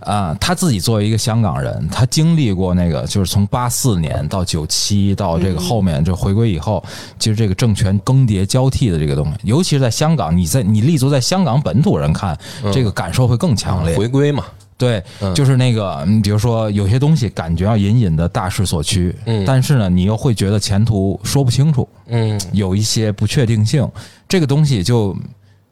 [0.00, 6.82] 啊、他自己作为一个香港人，他经历过那个，就是从八四年到九七到这个后面就回归以后，
[7.18, 12.38] 其实这个政权更迭交替的这个东西，尤其是在香港，你在你立足在香港本土人看，
[12.72, 13.96] 这个感受会更强烈。
[13.96, 14.44] 回归嘛，
[14.78, 15.34] 对，嗯。
[15.34, 19.44] 就是那个，嗯比如说有些东西感觉要隐隐的大势所趋，嗯。
[19.44, 23.86] 但是呢，你又会觉得前途说不清楚，嗯，有一些不确定性，
[24.28, 25.14] 这个东西就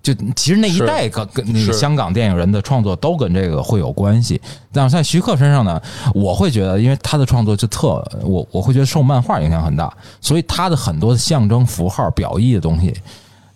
[0.03, 0.87] 就其实那一是。
[0.87, 1.73] 代跟跟那个是。
[1.73, 4.41] 香港电影人的创作都跟这个会有关系。
[4.73, 5.81] 但是在徐克身上呢，
[6.13, 12.93] 我会觉得，因为他的创作就特我我会觉得受漫画影响很大，所以他的很多的象征符号表意的东西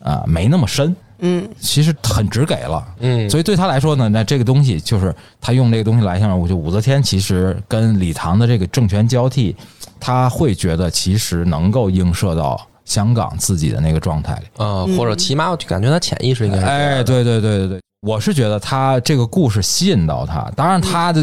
[0.02, 0.96] 啊、没那么深。
[1.20, 2.86] 嗯其实很直给了。
[3.00, 9.54] 嗯，所以对他来说呢，那这个东西就是他用这个东西来象征，我觉得武则天其实跟李唐的这个政权交替，
[9.98, 14.64] 他会觉得其实能够映射到香港自己的那个状态里。
[14.64, 21.22] 啊，或者起码我感觉他潜意识应该哎，对对对对对，我是觉得他这个故事吸引到他，当然他的、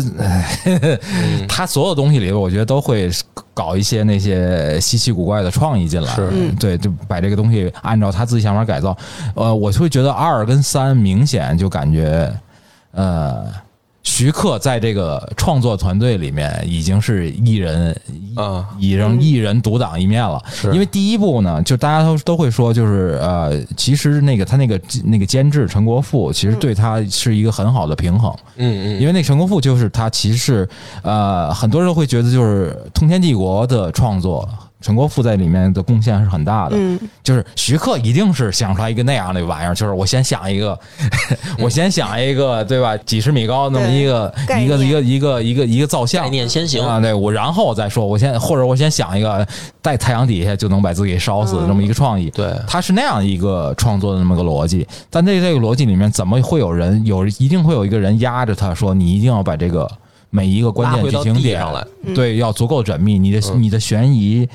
[0.63, 0.99] 嗯
[1.49, 3.09] 他所有东西里，我觉得都会
[3.51, 6.15] 搞一些那些稀奇古怪的创意进来。
[6.59, 8.95] 对，就把这个东西按照他自己想法改造。
[9.33, 12.31] 呃，我就会觉得二跟三明显就感觉，
[12.91, 13.45] 呃，
[14.17, 17.95] 徐克在这个创作团队里面已经是一人
[18.35, 20.41] 啊，已经一人独当一面了。
[20.51, 28.35] 是因为第一部呢，就大家都都会说，就是呃，其实那个他那个那个监制陈国富，其实对他是一个很好的平衡。
[28.55, 30.67] 嗯嗯，因为那陈国富就是他其实是
[31.03, 34.49] 呃，很多人会觉得就是《通天帝国》的创作。
[34.79, 36.99] 陈国富在里面的贡献是很大的，嗯。
[37.23, 40.79] 就是徐克一定是想出来一个那样的玩意儿，就是我先想一个，
[41.59, 42.95] 我先想一个，对吧？
[42.97, 46.23] 几十米高那么一个一个一个一个一个一个造像。
[46.23, 46.85] 概念先行。
[46.85, 49.45] 啊，对我然后再说，我先或者我先想一个
[49.81, 59.89] 在太阳底下就能把自己烧死的这么一个创意，对，他是那样一个创作的那么个逻辑，但在这个逻辑里面，怎么会有人有一定会有一个人压着他说，你一定要把这个
[60.29, 63.63] 每一个关键剧情点上来，对，要足够缜密，你的嗯。
[63.63, 64.47] 你的悬疑。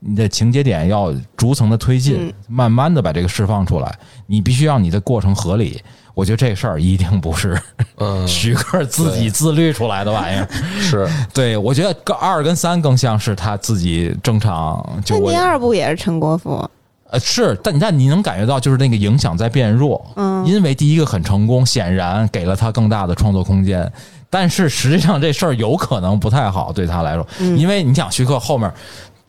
[0.00, 3.98] 你的情节点要逐层的推进嗯，慢慢的把这个释放出来。
[4.26, 5.80] 你必须让你的过程合理。
[6.12, 7.58] 我觉得这事儿一定不是
[7.96, 10.48] 嗯， 徐克自己自律出来的玩意儿。
[10.80, 16.68] 是对我觉得二跟三更像是他自己正常就我那第二部也是陈国富，
[17.10, 23.90] 呃，是，但但你能感觉到，就是那个影响在变弱，嗯因为第一个很成功，显然给了他更大的创作空间，
[24.28, 28.70] 但是实际上这事儿有可能不太好对他来说，嗯因为你想徐克后面。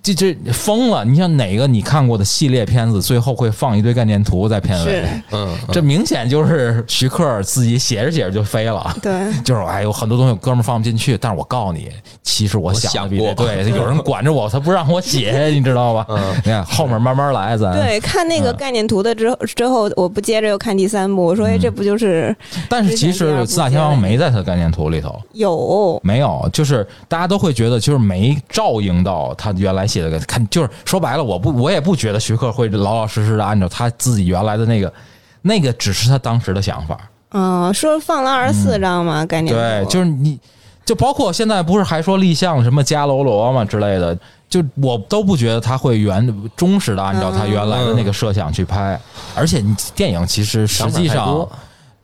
[0.03, 1.05] 这这疯了！
[1.05, 5.03] 你像哪个你看过的系列片子，最后会放一堆概念图在片尾？
[5.31, 8.95] 嗯，这明显就是徐克自己写着写着就飞了。
[9.01, 9.11] 对，
[9.45, 11.89] 就是哎，有很多东西哥们放不进去，但是我告诉你，
[12.23, 16.05] 其实我想过对，有人管着我，他不让我写， 你知道吧？
[16.09, 22.35] 嗯你看后面慢慢来，咱对，看那个嗯概念图的之后之后，我不接着又看第三部，我说哎，嗯这不就是
[22.67, 34.93] 但是其实四大天王没在他的概念图里头，有没有，就是大家都会觉得就是没照应到他原来写的，看就是说白了，我不我也不觉得徐克会老老实实的按照他自己原来的那个，
[35.41, 36.97] 那个只是他当时的想法，
[37.31, 40.39] 嗯，说放了二十四张嘛，概念对，就是你，
[40.85, 44.17] 就包括现在不是还说立项什么伽罗罗嘛之类的，
[44.49, 48.99] 就我都不觉得他会原忠实的按照他原来的那个设想去拍，
[49.35, 51.45] 而且你电影其实实际上。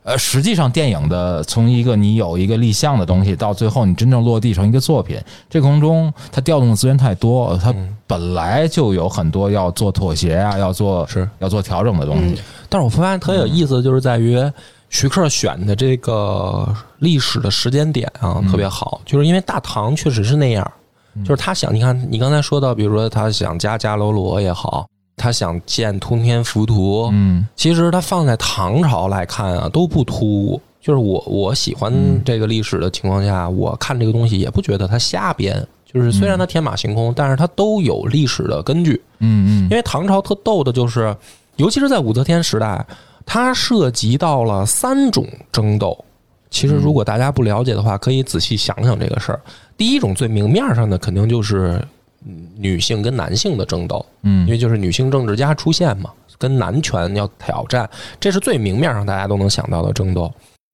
[0.08, 7.94] 呃，实际上电影的从一个你有一个立项的东西，到最后你真正落地成一个作品，这过程中它调动的资源太多，它嗯。
[8.06, 11.28] 本来就有很多要做妥协啊，要做是。
[11.40, 12.40] 要做调整的东西。
[12.70, 14.42] 但是我发现特有意思，就是在于
[14.88, 20.72] 徐克选的这个历史的时间点啊，特别好，就是因为大唐确实是那样，
[21.22, 24.88] 就是他想，你看你刚才说到，比如说他想加加罗罗也好，
[25.18, 30.60] 他想建通天浮屠，嗯其实他放在唐朝来看啊，都不突兀。
[30.80, 35.62] 就是我我喜欢嗯这个历史的情况下，我看这个东西也不觉得它瞎编。
[35.92, 38.92] 就是虽然它天马行空，但是它都有历史的根据。
[39.18, 41.14] 嗯嗯因为唐朝特逗的就是，
[41.56, 42.86] 尤其是在武则天时代，
[43.26, 46.02] 它涉及到了三种争斗。
[46.50, 49.40] 其实如果大家不了解的话，可以仔细想想这个事儿。
[49.76, 51.88] 第一种最明面上的，肯定就是嗯
[52.56, 54.46] 女性跟男性的争斗，嗯。
[54.46, 57.88] 因为就是女性政治家出现嘛，跟男权要挑战，
[58.20, 60.32] 这是最明面上大家都能想到的争斗。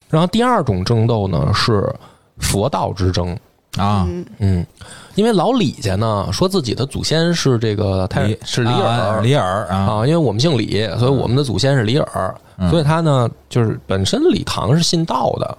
[0.09, 1.92] 然后第二种争斗呢是
[2.38, 3.36] 佛道之争，
[3.76, 4.24] 啊，嗯。
[4.38, 4.66] 嗯，
[5.14, 12.70] 因为老李家呢说自己的祖先是这个太李是李啊耳李耳啊，啊，因为我们姓李，所以我们的祖先是李耳，嗯。
[12.70, 15.59] 所以他呢就是本身李唐是信道的，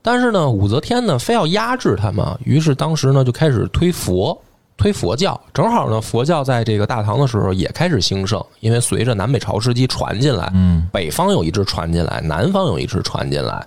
[0.00, 4.40] 但是呢武则天呢非要压制他们，于是当时呢就开始推佛。
[4.76, 13.64] 推佛教，正好呢，佛教在这个大唐的时候也开始兴盛，因为随着南北朝时期传进来，嗯北方有一支传进来，南方有一支传进来，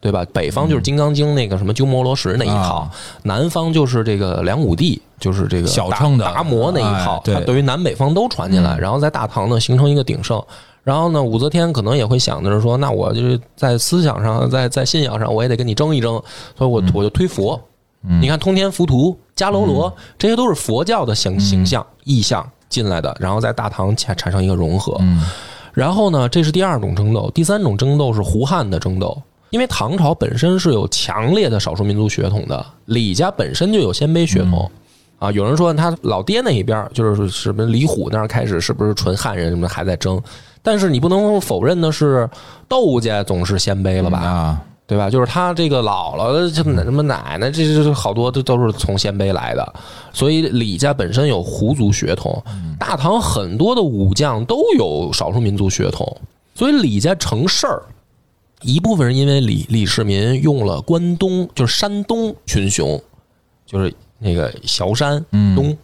[0.00, 0.24] 对吧？
[0.32, 2.90] 北方就是《金刚经》那个什么鸠摩罗什那一套，啊
[3.22, 10.42] 南方就是这个梁武帝，就是这个达小乘的达摩那一套哎，对它对于南北方都传进来，嗯然后在大唐呢形成一个鼎盛。
[10.82, 16.12] 然后呢，武则天可能也会想的是说，那我就是在思想上，在在信仰上，我也得跟你争一争，
[16.56, 17.60] 所以我我就推佛。
[18.08, 24.96] 嗯你看通天浮屠、伽罗罗，这些都是佛教的形形象、意象进来的，然后在大唐产产生一个融合。
[24.98, 25.22] 嗯
[25.72, 29.22] 然后呢，这是第二种争斗，第三种争斗是胡汉的争斗。
[29.50, 34.70] 因为唐朝本身是有强烈的少数民族血统的，李家本身就有鲜卑血统，
[35.18, 35.30] 啊。
[35.30, 40.18] 有人说他老爹那一边就是什么李虎那儿开始是不是纯汉人什么还在争，
[40.62, 42.26] 但是你不能否认的是
[42.66, 44.58] 窦家总是鲜卑了吧？
[44.86, 45.10] 啊，对吧？
[45.10, 49.74] 就是他这个姥姥、这什么奶奶，这这好多都都是从鲜卑来的，
[50.12, 52.42] 所以李家本身有胡族血统，
[52.78, 56.16] 大唐很多的武将都有少数民族血统，
[56.54, 57.82] 所以李家成事儿，
[58.62, 63.00] 一部分是因为李李世民用了关东，就是山东群雄，
[63.66, 65.56] 就是那个崤山嗯。
[65.56, 65.76] 东。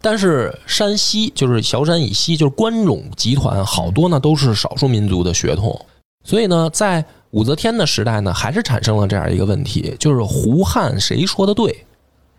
[0.00, 5.76] 但是山西就是崤山以西，就是关陇集团，好多呢都是少数民族的血统，
[6.22, 11.84] 所以呢，在武则天的时代呢，还是产生了这样一个问题，就是胡汉谁说的对？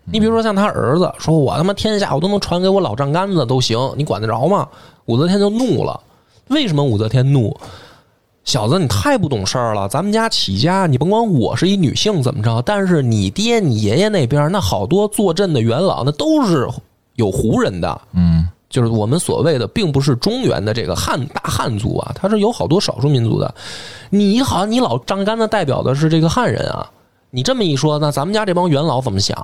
[0.04, 4.68] 你比如说像他儿子说，我他妈天下我都能传给我老丈杆子都行，你管得着吗？
[5.06, 6.00] 武则天就怒了。
[6.48, 7.56] 为什么武则天怒？
[8.42, 9.86] 小子，你太不懂事儿了！
[9.88, 16.66] 咱们家起家，你甭管我是一女性怎么着，但是你爹、你爷爷那边那好多坐镇的元老，那都是
[17.14, 18.00] 有胡人的。
[18.14, 23.52] 嗯就是我们所谓的，并不是中原的这个汉大汉族啊，它是有好多少数民族的。
[24.08, 26.88] 你好像你老张杆子代表的是这个汉人啊，
[27.30, 29.36] 你这么一说，那咱们家这帮元老怎么想？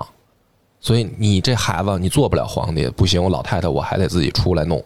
[0.79, 4.81] 所以你这孩子你做不了皇帝，不行，我老太太我还得自己出来弄。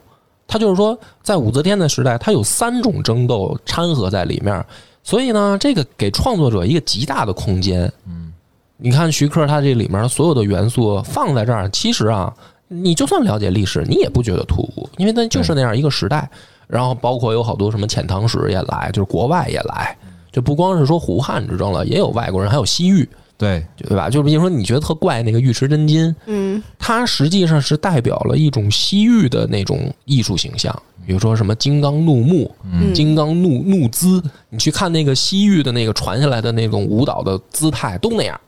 [0.47, 4.65] 他就是说，在武则天的时代，他有三种争斗掺和在里面，
[5.03, 7.91] 所以呢，这个给创作者一个极大的空间。
[8.07, 8.33] 嗯，
[8.77, 12.33] 你看徐克他这里面所有的元素放在这儿，其实啊，
[12.73, 16.29] 你就算了解历史，你也不觉得突兀，因为它就是那样一个时代。
[16.67, 19.93] 然后包括有好多什么遣唐使也来，就是国外也来，
[20.31, 23.05] 就不光是说胡汉之争了，也有外国人，还有西域，
[23.37, 24.09] 对，对吧？
[24.09, 26.63] 就比如说你觉得特怪那个尉迟真金，嗯。
[26.79, 30.73] 它实际上是代表了一种西域的那种艺术形象，
[31.05, 32.93] 比如说什么金刚怒目、嗯。
[32.93, 38.39] 金刚怒怒姿，你去看那个西域的那个传下来的那种舞蹈的姿态，都那样，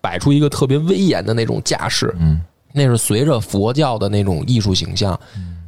[0.00, 2.40] 摆出一个特别威严的那种架势，嗯，
[2.76, 5.18] 那是随着佛教的那种艺术形象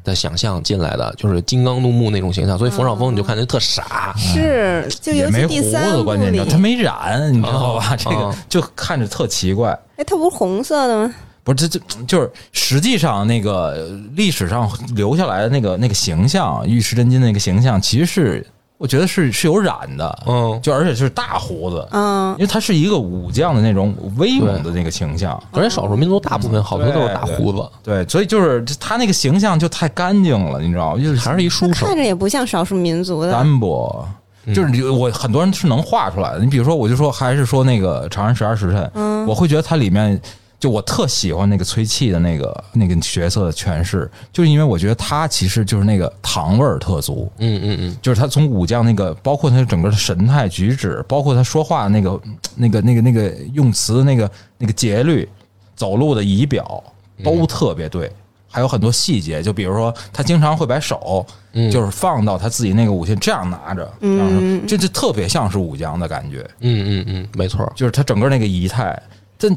[0.03, 7.85] 的想象进来的，就是金刚怒目那种形象，所以冯绍峰你就看着特傻，是，就尤也没胡其第三子，部里关键是，他没染，你知道吧？
[7.87, 9.71] 啊这个啊就看着特奇怪。
[9.97, 11.15] 哎，他不是红色的吗？
[11.45, 18.45] 不是，这这就是实际上那个呃历史上留下来的那个那个形象，玉石真金那个形象，其实是
[18.79, 25.43] 我觉得是是有染的，嗯，就而且是大胡子，嗯因为他是一个武将的那种威猛的那个形象。
[25.53, 31.03] 而且少数民族大部分好多都是大胡子，对，所以就是他那个形象就太干净了，你知道吗？
[31.03, 33.33] 就是还是一书生看，着也不像少数民族的。
[33.33, 34.07] 单薄，
[34.55, 36.41] 就是你我很多人是能画出来的。
[36.41, 40.21] 你比如说，我就说还是说那个《长安十二时辰》，嗯我会觉得它里面
[40.67, 47.31] 就我特喜欢那个崔气的那个那个角色的诠释，就是因为我觉得他其实就是那个糖味儿特足。
[47.39, 52.21] 嗯嗯嗯，就是他从武将那个，包括他整个的神态举止，包括他说话那个、
[52.57, 55.29] 那个、那个、那个用词那个、那个节律，
[55.77, 56.83] 走路的仪表
[57.23, 58.11] 都特别对。
[58.49, 69.01] 还有很多细节，就比如说他经常会把手嗯就是放到他自己那个武器这样拿着，这样嗯这就特别像是武将的感觉，嗯嗯嗯，没错，就是他整个那个仪态，
[69.39, 69.49] 这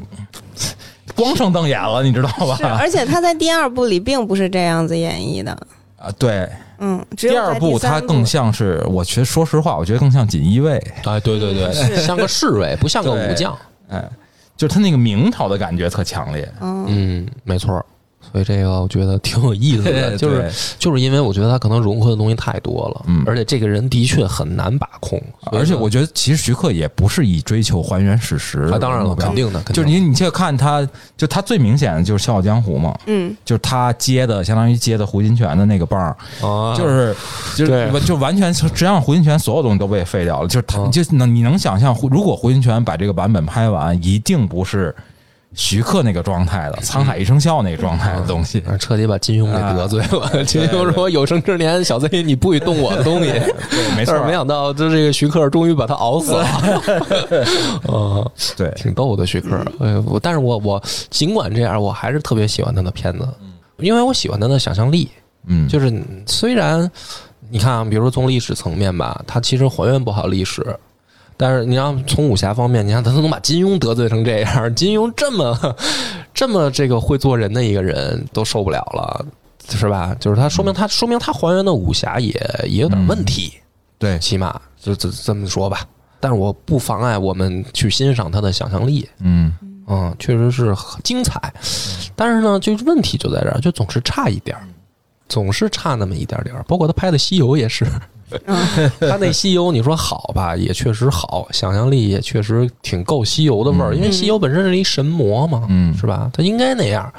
[1.14, 2.76] 光剩瞪眼了，你知道是，吧？
[2.78, 5.52] 而且他在第二部里并不是这样子演绎的。
[5.96, 6.48] 啊，对，
[6.78, 10.78] 嗯，第二部他更像是，我觉得说实话，我觉得更像锦衣卫。
[11.04, 13.54] 哎，对对对，像个侍卫，不像个武将。
[13.88, 14.02] 哎，
[14.56, 16.50] 就是他那个明朝的感觉特强烈。
[16.60, 17.84] 嗯嗯，没错。
[18.32, 23.24] 所以这个我觉得挺有意思的， 就是就是因为我觉得他可能融合的东西太多了，嗯。
[23.26, 25.22] 而且这个人的确很难把控，
[25.52, 36.16] 而且我觉得其实徐克也不是以追求还原史实的啊，当然了，肯定的，肯定就是你你去看他，就他最明显的就是《笑傲江湖》嘛，嗯，就是他接的相当于接的胡金铨的那个棒儿，
[36.46, 37.14] 啊，就是
[37.56, 44.94] 就是就完全实际上胡金铨所有东西都被废掉了，就是他嗯就能你能想象，如果胡金铨把这个版本拍完，一定不是
[45.54, 48.60] 徐克那个状态的，《沧海一声笑》那个状态的东西。
[48.66, 50.44] 啊彻底把金庸给得罪了。
[50.44, 53.30] 金庸说：“有生之年，小 Z 你不许动我的东西。”
[53.70, 56.46] 对， 没错 但是，没想到，就这个徐克终于把他熬死了。
[57.88, 59.60] 嗯，对，挺逗的徐克。
[59.80, 63.28] 哎，我但是我我尽管这样，我还是特别喜欢他的片子，
[63.78, 65.10] 因为我喜欢他的想象力。
[65.46, 65.92] 嗯，就是
[66.26, 66.88] 虽然
[67.48, 70.64] 你看啊，比如说从历史层面吧，他其实还原不好历史。
[71.40, 75.58] 但是你让从武侠方面，你看他都能把金庸得罪成这样，金庸这么
[76.34, 79.24] 这么这个会做人的一个人都受不了了，
[79.70, 80.14] 是吧？
[80.20, 82.30] 就是他说明他说明他还原的武侠也
[82.64, 83.54] 也有点问题，
[83.98, 85.80] 对，起码就这这么说吧。
[86.22, 89.50] 但是我不妨碍我们去欣赏他的想象力，嗯，
[89.86, 91.40] 嗯，确实是很精彩。
[92.14, 94.68] 但是呢，就是问题就在这儿，就总是差一点儿，
[95.30, 96.62] 总是差那么一点点儿。
[96.68, 97.86] 包括他拍的《西游》也是，
[99.00, 106.30] 他那《西游》你说好吧，也确实好，想象力也确实挺够西游的味儿，因为西游本身是一神魔嘛，嗯是吧？
[106.32, 107.12] 他应该那样。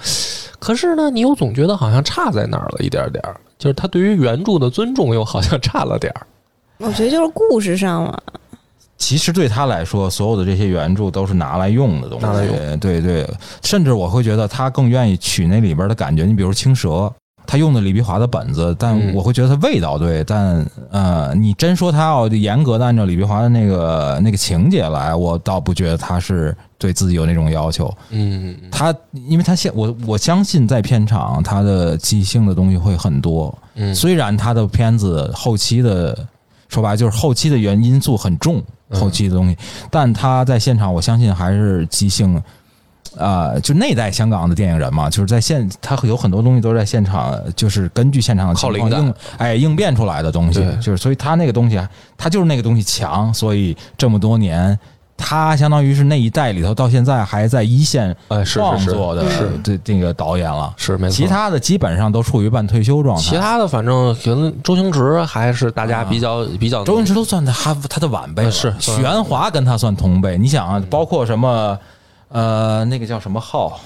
[0.59, 6.27] 可是呢，你又总觉得好像差在哪儿了一点点儿，就是他对于原著的尊重又好像差了点儿。
[6.77, 8.17] 我觉得就是故事上嘛，
[8.97, 12.25] 其实对他来说，所有的这些原著都是拿来用的东西。
[12.25, 13.27] 拿来用对对，
[13.63, 16.23] 甚至我会觉得他更愿意取那里边的感觉。
[16.23, 17.11] 你比如青蛇，
[17.51, 27.93] 他用的李碧华的本子，但嗯我会觉得他味道对，但呃，你真说他要严格的按照李碧华的那个那个情节来，我倒不觉得他是对自己有那种要求。
[28.09, 28.95] 嗯，他
[29.27, 36.17] 因为他现我我相信在片场他的即兴的东西会很多，嗯虽然他的片子后期的
[36.69, 39.57] 说白了就是后期的原因素很重，嗯后期的东西，
[39.89, 42.41] 但他在现场我相信还是即兴。
[43.17, 51.79] 啊、就那代香港的电影人嘛，就是在现，他有很多东西都是在现场，就是根据现场的情况应哎应变出来的东西，就是所以他那个东西，
[52.17, 54.77] 他就是那个东西强，所以这么多年，
[55.17, 61.15] 他相当于是那一代里头到现在还在一线创是是作的是这这个导演了，是没错。
[61.15, 63.21] 其他的基本上都处于半退休状态。
[63.21, 70.37] 其他的反正可能周星驰还是大家比较比较周星驰都算他他的晚辈了，呃是算许鞍华跟他算同辈。
[70.37, 71.77] 你想啊，包括什么
[72.31, 73.79] 呃，那个叫什么浩，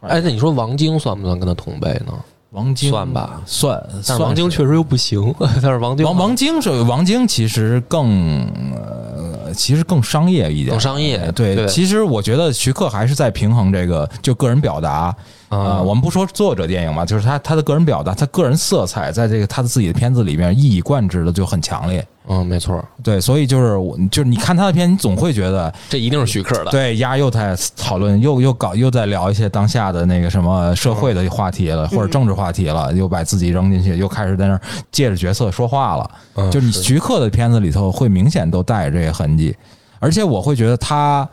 [0.00, 2.12] 哎，那你说王晶算不算跟他同辈呢？
[2.50, 8.44] 王晶算吧算，但是王晶确实又不行， 但是王晶王王晶是王晶，其实更
[8.74, 15.14] 呃，其实更商业一点，更商业对其实我觉得徐克还是在平衡这个就个人表达。
[15.50, 22.06] 呃，啊，我们不说作者电影嘛，就是他他的个人表达，他个人色彩在这个他的自己的片子里面一以贯之的就很强烈。
[22.28, 26.70] 嗯，没错，对，所以就是我就是你看他的片，你总会觉得这一定是徐克的。
[26.70, 34.60] 对，丫又在讨论，又又搞又在聊一些当下的那个什么社会的话题了，或者政治话题了，又把自己扔进去，又开始在那儿
[34.92, 36.10] 借着角色说话了。
[36.36, 39.56] 嗯，就是你徐克的片子里头会明显都带着这些痕迹，
[39.98, 41.28] 而且我会觉得他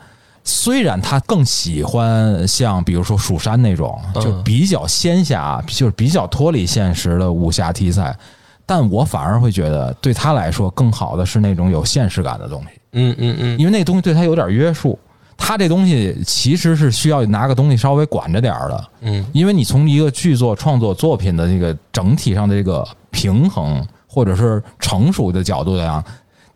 [0.50, 8.16] 虽然他更喜欢像比如说蜀山那种，嗯就比较仙侠，就是比较脱离现实的武侠题材，
[8.64, 12.68] 但我反而会觉得对他来说更好的是那种有现实感的东西。
[12.92, 14.98] 嗯嗯嗯，因为那东西对他有点约束。
[15.36, 26.04] 他这东西其实是需要拿个东西稍微管着点儿的，嗯因为你从一个剧作创作作品的这个整体上的这个平衡或者是成熟的角度来讲，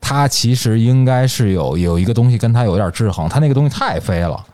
[0.02, 4.44] 他其实应该是有有一个东西跟他有点制衡，他那个东西太飞了。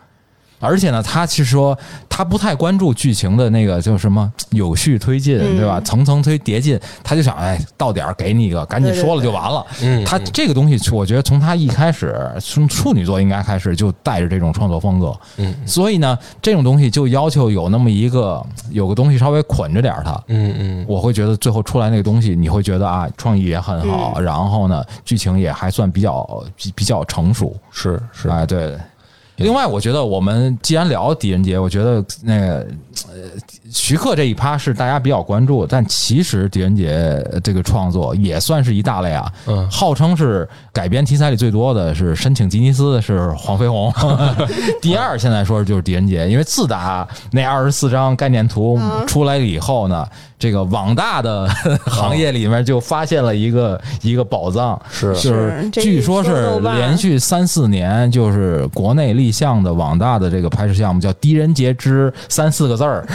[0.61, 1.77] 而且呢，他其实说
[2.09, 5.81] 他不太关注剧情的那个叫什么有序推进，嗯对吧？
[5.83, 9.65] 层层推叠进，他就想，哎，到点儿给你一个，赶紧说了就完了。
[9.83, 20.13] 嗯，他这个东西，我觉得从他一开始，从处女座应该开始就带着这种创作风格，嗯所以呢，这种东西就要求有那么一个有个东西稍微捆着点儿它。
[20.27, 27.57] 嗯嗯我会觉得最后出来那个东西，你会觉得啊，创意也很好，然后呢，剧情也还算比较比比较成熟。
[27.71, 28.77] 是是，哎，对。
[29.39, 32.67] 另外，我觉得我们既然聊狄仁杰，我觉得那个
[33.09, 33.31] 呃，
[33.71, 39.31] 徐克这一趴是大家比较关注，但其实狄仁杰这个创作也算是一大类啊。
[39.47, 43.93] 嗯号称是改编题材里最多的是申请吉尼斯的是黄飞鸿，
[44.81, 50.07] 第二现在说就是狄仁杰，因为自打那二十四张概念图嗯出来以后呢，
[50.39, 51.49] 这个网大的
[51.87, 63.07] 行业里面就发现了一个一个宝藏，是就是据说是连续三四年，就是国内立项的网大的这个拍摄项目叫《狄仁杰之三四个字儿》，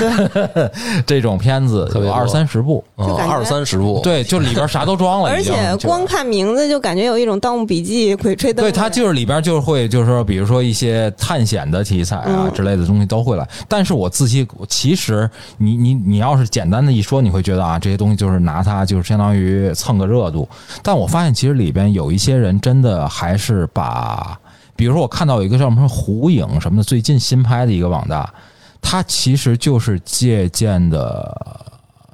[1.06, 8.66] 这种片子特别多有二三十部，就感觉二三十部，对，就里边啥都装了， 而且光看名字就感觉有一种《盗墓笔记》《鬼吹灯》。
[8.70, 13.48] 对，它就是里边就会就是说，比如说一些探险的题材啊嗯之类的东西都会来。
[13.68, 20.48] 但是我自己其实你你你要是简单的一说，你会觉得啊，这些东西就是拿它就是相当于蹭个热度。
[20.82, 24.38] 但我发现其实里边有一些人真的还是把，
[24.76, 28.32] 比如说我看到有一个叫什么胡影什么的，最近新拍的一个网大，
[28.84, 31.36] 它其实就是借鉴的。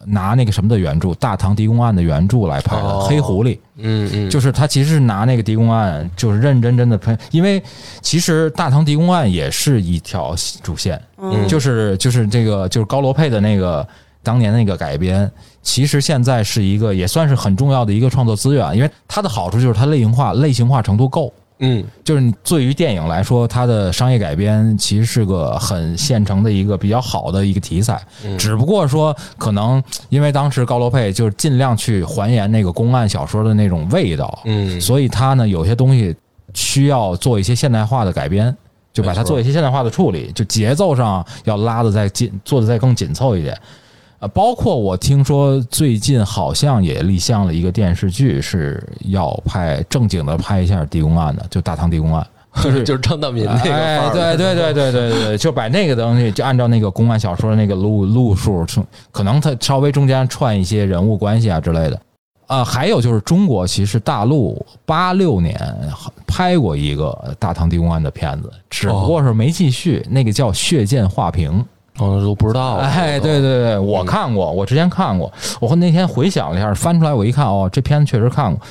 [0.06, 7.62] 拿那个什么的原著《大唐狄公案》的原著来拍的哦《黑狐狸》，嗯嗯，就是他其实是拿那个狄公案，就是认真真的拍，因为
[8.02, 10.34] 其实大唐狄公案也是一条
[10.64, 13.86] 主线，嗯，就是就是这个就是高罗佩的那个
[14.24, 15.30] 当年那个改编，
[15.62, 21.32] 其实现在是一个也算是很重要的一个创作资源，因为它的好处就是它类型化类型化程度够。
[21.60, 21.84] 嗯。
[22.04, 28.38] 就是你对于电影来说，它的商业改编其实是个很现成的一个比较好的一个题材，嗯。
[28.38, 36.16] 只不过说可能因为当时高罗佩就是尽量去还原那个公案小说的那种味道，嗯，所以它呢有些东西
[36.54, 38.56] 需要做一些现代化的改编，
[38.92, 43.56] 就把它做一些现代化的处理，就节奏上要拉的再紧，做的再更紧凑一点。
[44.20, 52.26] 呃，包括我听说最近好像也立项了一个电视剧，是要拍正经的拍一下地宫案的，就大唐地宫案。
[52.64, 58.66] 就是就是张大民那个范哎，儿对对对对对对，就把那个东西就按照那个公安小说的那个路路数，
[59.12, 62.02] 可能它稍微中间串一些人物关系啊之类的。
[62.48, 65.56] 啊，还有就是中国其实大陆八六年
[66.26, 67.06] 拍过一个
[67.38, 71.52] 《大唐地宫案》的片子，只不过是没继续，那个叫《血溅画屏》。
[72.00, 72.76] 哦，都不知道。
[72.76, 75.32] 哎，对对对，我看过，我之前看过。
[75.60, 78.62] 我那天回想了一下，翻出来我一看，哦，这片子确实看过，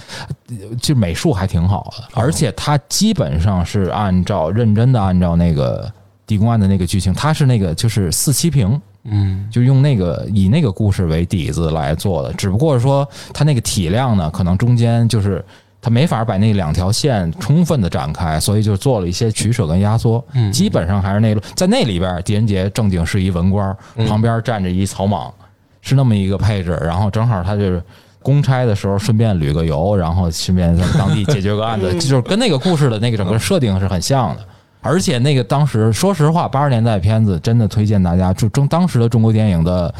[0.80, 5.90] 就美术还挺好的，而且它基本上是按照认真的按照那个
[6.26, 15.44] 地宫案的那个剧情，它是那个就是四七平，嗯，就用那个以那个故事为底子来做的，只不过说它那个体量呢，可能中间就是。
[15.80, 20.24] 它没法把那两条线充分的展开，所以就做了一些取舍跟压缩。
[20.34, 23.76] 嗯基本上还是那个在那里边，狄仁杰正经是一文官，
[24.08, 25.32] 旁边站着一草莽，
[25.80, 26.76] 是那么一个配置。
[26.84, 27.82] 然后正好他就是
[28.22, 34.42] 公差的时候顺便旅个游，然后顺便在当地解决个案子，就是跟那个故事的那个整个设定是很像的。
[34.80, 39.94] 而且那个当时，说实话，八十年代片子真的推荐大家，就中当时的中国电影的。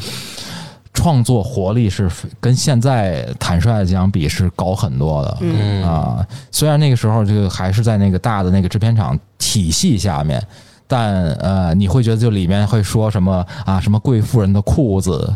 [0.99, 2.11] 创作活力是
[2.41, 5.81] 跟现在坦率的讲比是高很多的，嗯。
[5.81, 10.43] 啊，虽然那个时候就还是在那个大的那个制片厂体系下面，
[10.87, 15.33] 但呃，你会觉得就里面会说什么啊，什么贵妇人的裤子。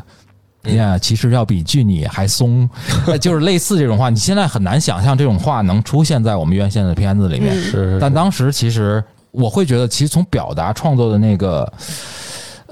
[0.63, 2.69] 呀，其实要比距你还松，
[3.21, 7.55] 就是类似这种话，你现在很难想象这种话能出现在我们院线的片子里面。
[7.55, 7.63] 嗯。
[7.63, 11.71] 是，但当时其实我会觉得，其实从表达创作的那个，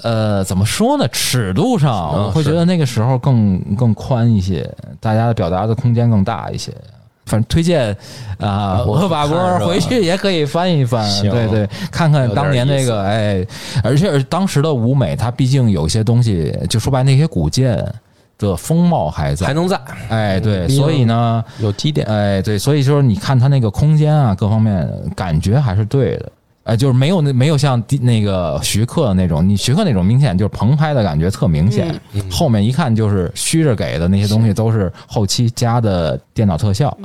[0.02, 1.06] 呃，怎么说呢？
[1.08, 4.68] 尺度上，嗯我会觉得那个时候更更宽一些，
[5.00, 6.72] 大家的表达的空间更大一些。
[7.24, 7.96] 反正推荐
[8.38, 13.46] 啊，我我把波回去也可以翻一翻，对对，看看当年那个哎，
[13.82, 17.78] 而且当时的舞美，它毕竟有些东西，就说白那些古建
[18.38, 22.04] 的风貌还在还，能在哎，对，所以呢，有基点。
[22.08, 26.32] 哎，对，所以就是你看它那个空间啊，各方面感觉还是对的。
[26.64, 36.96] 哎，就是没有那没有像第那个徐克那种，你徐克那种明显就是棚拍的感觉特明显，嗯后面一看就是虚着给的那些东西都是后期加的电脑特效，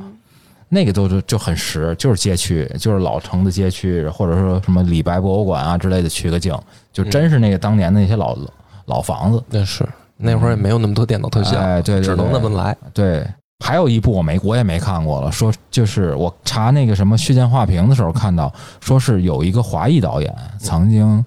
[0.70, 6.54] 那个都是就很实，就是街区，就是老城的街区，或者说什么李白博物馆啊之类的取个景，
[6.94, 8.38] 就真是那个当年的那些老
[8.86, 9.44] 老房子。
[9.50, 9.84] 那是
[10.18, 12.76] 那会儿也没有那么多电脑特效，哎对对只能那么来。
[12.94, 13.26] 对，
[13.60, 21.24] 还有一部我没我也没看过了，说就是我查那个什么《血溅画屏》的时候看到，说是有一个华裔导演曾经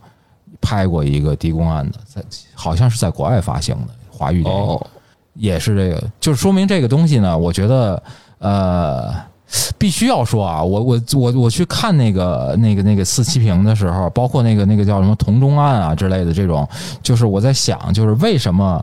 [0.60, 2.22] 拍过一个地宫案的，在
[2.54, 4.86] 好像是在国外发行的华语电影，哦，
[5.34, 8.02] 也是这个，就是说明这个东西呢，我觉得
[8.38, 9.14] 呃。
[9.76, 16.68] 必须要说啊，我我我我去看那个那个那个四七屏的时候，包括那个那个叫什么同中案啊之类的这种，
[17.02, 18.80] 就是我在想，就是为什么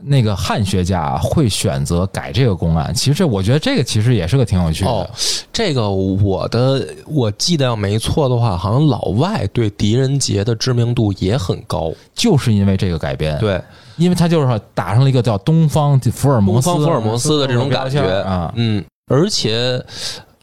[0.00, 2.94] 那个汉学家会选择改这个公案？
[2.94, 4.90] 其实这我觉得这个其实也是个挺有趣的。
[4.90, 5.10] 哦，
[5.52, 11.92] 这个我的我记得要没错的话，好像老外对狄仁杰的知名度也很高。
[12.14, 13.60] 就是因为这个改编，，对，
[13.96, 19.84] 因为他就是说打上了一个叫东方福尔摩斯、东方福尔摩斯的这种感觉啊，嗯，而且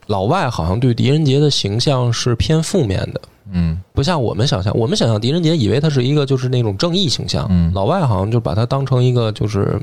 [0.08, 3.22] 老外好像对狄仁杰的形象是偏负面的。
[3.52, 3.80] 嗯。
[3.94, 7.72] 不像我们想象，我们想象狄仁杰以为他是一个就是那种正义形象，嗯。
[7.74, 9.80] 老外好像就把他当成一个就是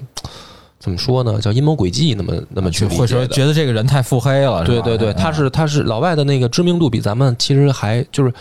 [0.78, 3.34] 怎么说呢，叫阴谋诡计那么那么去就会说理解的。
[3.34, 8.32] 觉得这个人太腹黑了，对对对，嗯他是他是老外的那个知名度比咱们其实还就是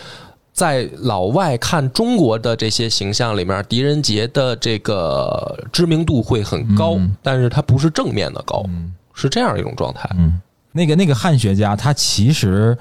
[0.52, 7.16] 在老外看中国的这些形象里面，狄仁杰的这个知名度会很高，嗯。
[7.22, 8.94] 但是他不是正面的高，嗯。
[9.14, 10.10] 是这样一种状态。
[10.16, 10.40] 嗯，
[10.72, 12.78] 那个那个汉学家，他其实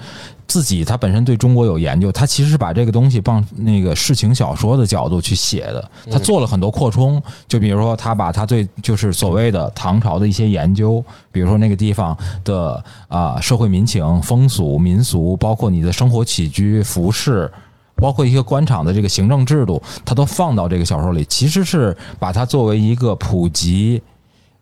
[0.47, 17.51] 自己他本身对中国有研究，他其实是把这个东西放那个世情小说的角度去写的，他做了很多扩充，就比如说他把他对就是所谓的唐朝的一些研究，比如说那个地方的啊、社会民情、风俗民俗，包括你的生活起居、服饰。
[17.97, 24.01] 包括一个官场的这个行政制度，他都放到这个小说里，其实是把它作为一个普及，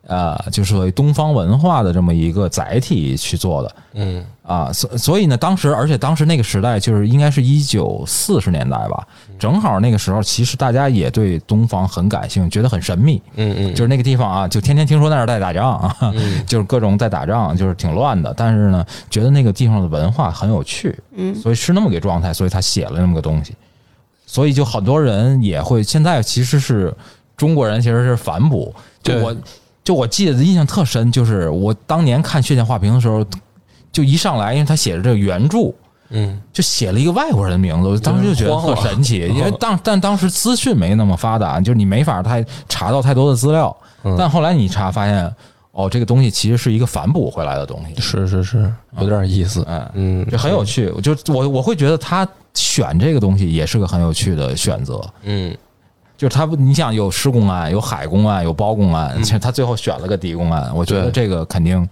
[0.09, 3.75] 呃，就是所谓东方文化的这么一个载体去做的。
[3.93, 4.25] 嗯。
[4.41, 9.07] 啊，所所以呢，当时而且当时那个时代就是应该是一九四十年代吧，
[9.37, 15.95] 正好那个时候，其实大家也对东方很感兴趣，觉得很神秘，嗯嗯，就是那个地方啊，就天天听说那儿在打仗
[16.47, 21.35] 就是各种在打仗，就是挺乱的，但是呢，觉得那个地方的文化很有趣，嗯。
[21.35, 23.53] 所以是那么个状态，所以他写了那么个东西，
[24.25, 26.91] 所以就很多人也会现在其实是
[27.37, 28.73] 中国人其实是反哺，
[29.03, 29.35] 就对我
[29.89, 33.25] 就我记得印象特深，就是我当年看《血溅画屏》的时候，
[33.91, 35.73] 就一上来，因为他写着这个原著。
[36.11, 43.75] 嗯就写了一个外国人的名字，我当时就觉得特神奇，因为当但当时资讯没那么发达，就是你没法太查到太多的资料。
[44.03, 45.35] 嗯但后来你查发现，
[45.71, 49.65] 哦，这个东西其实是一个反哺回来的东西，是是是，有点意思。
[49.67, 50.93] 嗯，嗯，这很有趣。
[50.95, 55.03] 我就我我会觉得他选这个东西也是个很有趣的选择。
[55.23, 55.57] 嗯，
[56.19, 61.87] 就是他，你想有施工案，有海工案，有包工案，他最后选了个狄公案，我觉得这个肯定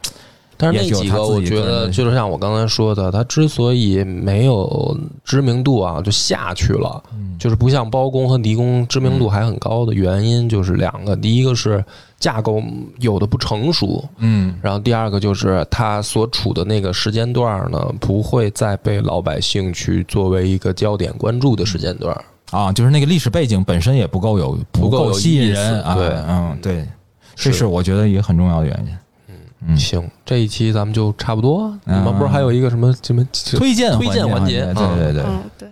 [0.58, 7.02] 但是那几个，我觉得就是像我刚才说的，他之所以没有知名度啊，就下去了，
[7.40, 11.82] 就是不像包公和狄公知名度还很高的原因就是两个，第一个是
[12.20, 12.62] 架构
[13.00, 14.56] 有的不成熟，嗯。
[14.62, 22.14] 然后第二个就是他所处的那个时间段呢，不会再被老百姓去作为一个焦点关注的时间段。
[22.52, 26.88] 啊，就是那个历史背景本身也不够有不够吸引人啊，对嗯对，
[27.36, 28.98] 这是我觉得一个很重要的原因。
[29.68, 31.70] 嗯，行，这一期咱们就差不多。
[31.84, 35.70] 你嗯们不是还有一个什么什么推荐推荐环节环对对对，嗯，对。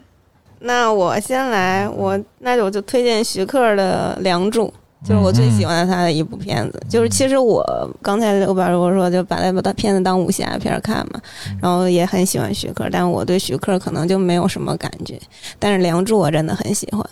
[0.60, 4.68] 那我先来，我那我就推荐徐克的《梁祝》，
[5.04, 6.82] 就是我最喜欢他的一部片子。
[6.90, 7.64] 就是其实我
[8.02, 11.20] 刚才我把我说就把他把他片子当武侠片看嘛，
[11.62, 15.20] 然后也很喜欢徐克，但我对徐克可能就没有什么感觉。
[15.60, 17.04] 但是《梁祝》我真的很喜欢，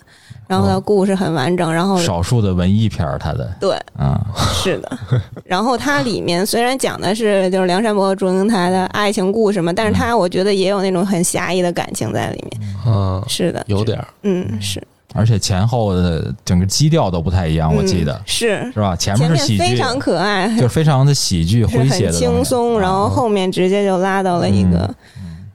[0.48, 4.20] 然后他故事很完整，然后少数的文艺片儿，他的对啊，
[4.54, 4.98] 是的，
[5.44, 12.74] 然后它里面虽然讲的是就是梁山伯和祝英台的爱情故事嘛，但是他我觉得也有那种很侠义的感情在里面。
[12.86, 14.06] 嗯，是的，有点儿。
[14.22, 14.82] 嗯是，
[15.14, 18.12] 而且前后的整个基调都不太一样，我记得。
[18.12, 18.72] 嗯是。
[18.74, 18.96] 是吧？
[18.96, 24.92] 前前面是喜剧，非常可爱，就是非常的喜剧诙谐的轻松，然后啊后面直接就拉到了一个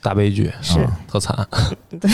[0.01, 1.47] 大悲剧是啊特惨。
[1.99, 2.09] 对。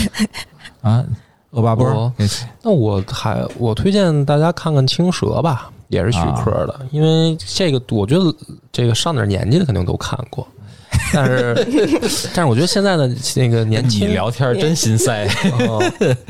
[0.82, 1.04] 啊，
[1.50, 2.28] 恶霸波我儿，
[2.62, 8.34] 那我还我推荐大家看看《青蛇》吧，也是徐克的，因为这个我觉得
[8.72, 10.46] 这个上点年纪的肯定都看过，
[11.12, 11.54] 但是
[12.34, 15.26] 但是我觉得现在的那个年跟你轻聊天真心塞
[15.58, 15.82] 哦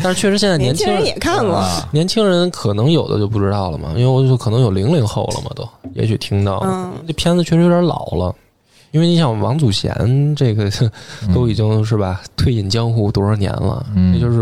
[0.02, 6.60] 但是确实现在年轻人也看过，啊，年轻人可能有的就不知道了嘛，因为我就可能有零零后了嘛，都也许听到
[7.06, 8.34] 这片子确实有点老了。
[8.92, 10.70] 因为你想王祖贤这个
[11.34, 14.14] 都已经是吧退隐江湖多少年了，嗯。
[14.14, 14.40] 这就是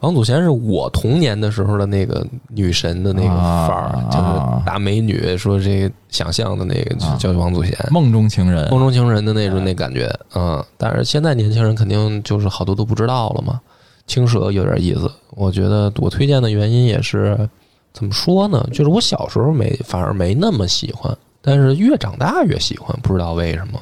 [0.00, 7.16] 王祖贤是我童年的时候的那个女神的那个范儿，啊就是大美女，说这个想象的那个啊。
[7.16, 8.68] 叫王祖贤，梦中情人。
[8.70, 13.60] 梦中情人的那种那感觉，嗯，但是现在年轻人肯定就是好多都不知道了嘛。
[14.08, 17.48] 青蛇有点意思，我觉得我推荐的原因也是
[17.92, 18.66] 怎么说呢？
[18.72, 23.78] 就是我小时候没反而没那么喜欢，但是越长大越喜欢，不知道为什么。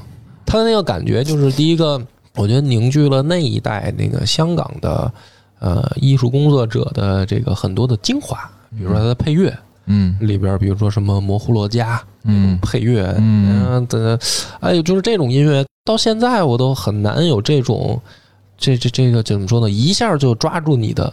[0.47, 2.01] 他的那个感觉就是第一个，
[2.35, 5.13] 我觉得凝聚了那一代那个香港的
[5.61, 9.57] 呃艺术工作者的这个很多的精华，比如说他的配乐
[9.87, 10.17] 嗯。
[10.21, 12.59] 里边，比如说什么模糊洛迦，嗯。
[12.61, 13.67] 配乐，嗯。
[13.69, 14.19] 嗯的，
[14.61, 18.01] 哎呦，就是这种音乐，到现在我都很难有这种，
[18.57, 19.71] 这这这个怎么说呢？
[19.71, 21.13] 一下就抓住你的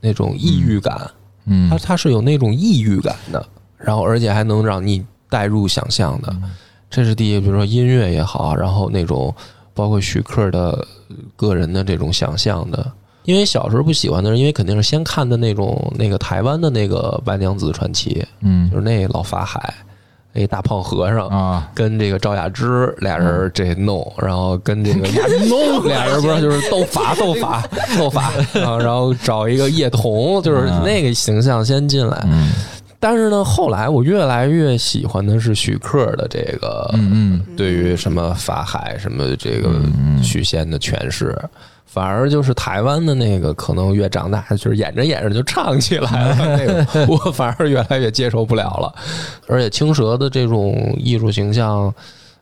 [0.00, 1.10] 那种抑郁感，
[1.46, 1.68] 嗯。
[1.70, 3.44] 它它是有那种抑郁感的，
[3.78, 6.34] 然后而且还能让你带入想象的，
[6.90, 7.40] 这是第一。
[7.40, 9.34] 比如说音乐也好，然后那种
[9.74, 10.86] 包括徐克的
[11.36, 12.90] 个人的这种想象的。
[13.24, 19.74] 因为小时候不喜欢的人，因为肯定是先看的那种那个台湾的那个《白娘子传奇》，嗯就是那老法海，
[20.32, 25.08] 那大胖和尚，啊，跟这个赵雅芝俩人这弄，然后跟这个
[25.48, 27.66] 弄 俩人不是就是斗法斗法
[27.98, 28.26] 斗法
[28.64, 32.24] 啊，然后找一个叶童，就是那个形象先进来。
[33.06, 39.68] 嗯但是呢，后来我越来越喜欢的是许克的这个嗯对于什么法海什么这个
[40.02, 41.38] 嗯许仙的诠释。
[41.86, 46.36] 反而就是台湾的那个，可能越长大，就是演着演着就唱起来了。
[46.58, 48.94] 那个我反而越来越接受不了了。
[49.46, 51.94] 而且青蛇的这种艺术形象，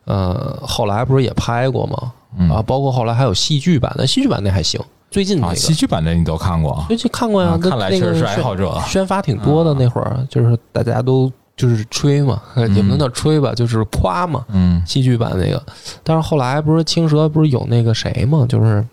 [0.03, 2.11] 呃，后来不是也拍过吗？
[2.37, 4.81] 嗯啊，包括后来还有戏剧版的，戏剧版那还行。
[5.15, 6.83] 最近那啊，个戏剧版的你都看过啊？
[6.89, 14.43] 最近看过呀看来那个确实是爱宣好者宣发挺多的那会儿，就是大家都就是吹嘛， 也不能叫吹吧，就是夸嘛。
[14.49, 15.63] 嗯戏剧版那个，
[16.03, 18.85] 但是后来不是青蛇不是有那个谁嘛，就是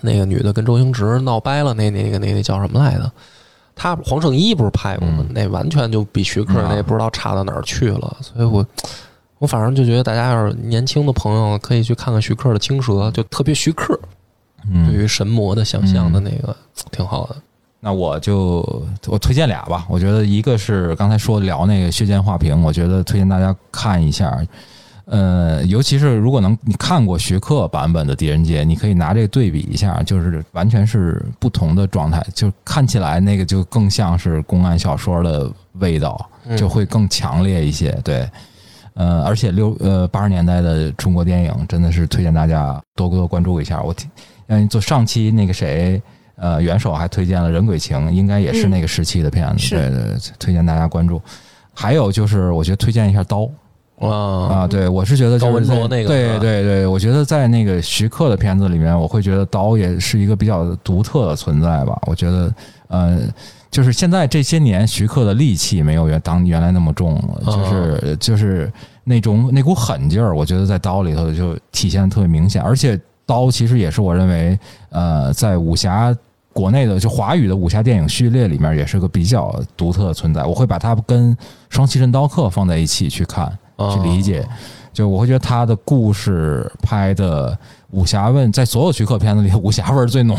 [0.00, 3.12] 那个女的跟周星驰闹掰了，那那个那那叫什么来着？
[3.76, 5.18] 他黄圣依不是拍过吗？
[5.20, 8.64] 嗯那完全就比徐克嗯那不知道差到哪儿去了，所以我
[9.40, 13.94] 我反正就觉得大家要是年轻的朋友可以去看看徐克的青蛇，就特别徐克
[14.68, 16.56] 对嗯，于神魔的想象的那个、
[16.90, 17.36] 挺好的。
[17.80, 19.84] 那我就我推荐俩吧。
[19.88, 24.42] 我觉得一个是刚才说聊那个《血溅画屏》，我觉得推荐大家看一下。
[25.06, 37.92] 呃，尤其是如果能你看过徐克版本的《狄仁杰》，你可以拿这个对比一下，就是完全是不同的状态，就看起来那个就更像是公安小说的味道，嗯就会更强烈一些。
[38.02, 38.26] 对，
[38.94, 43.82] 呃，而且六呃八十年代的中国电影真的是推荐大家多多关注一下。
[43.82, 44.10] 我听，
[44.46, 46.00] 嗯，做上期那个谁。
[46.36, 51.22] 呃，元首还推荐了《人鬼情》，应该也是那个时期的片子，是对对对，推荐大家关注。
[51.72, 53.48] 还有就是，我觉得推荐一下《刀》，
[54.08, 61.96] 啊啊，对我是觉得就是高文卓那个对对对，我觉得在那个徐克的片子里面，我会觉得刀也是一个比较独特的存在吧。
[62.06, 62.54] 我觉得，
[62.88, 63.20] 呃，
[63.70, 68.72] 就是现在这些年徐克的戾气没有原当原来那么重了，就是就是
[69.04, 72.60] 那种那股狠劲儿，我觉得在刀里头就体现的特别明显。
[72.60, 74.58] 而且刀其实也是我认为，
[74.90, 76.14] 呃，在武侠。
[76.52, 80.44] 国内的就华语的武侠电影序列里面，也是个比较独特的存在。
[80.44, 81.36] 我会把它跟
[81.68, 83.50] 《双旗镇刀客》放在一起去看。
[83.92, 84.46] 去理解。
[84.92, 87.58] 就我会觉得他的故事拍的
[87.94, 90.36] 武侠味，在所有徐克片子里， 武侠味儿最浓。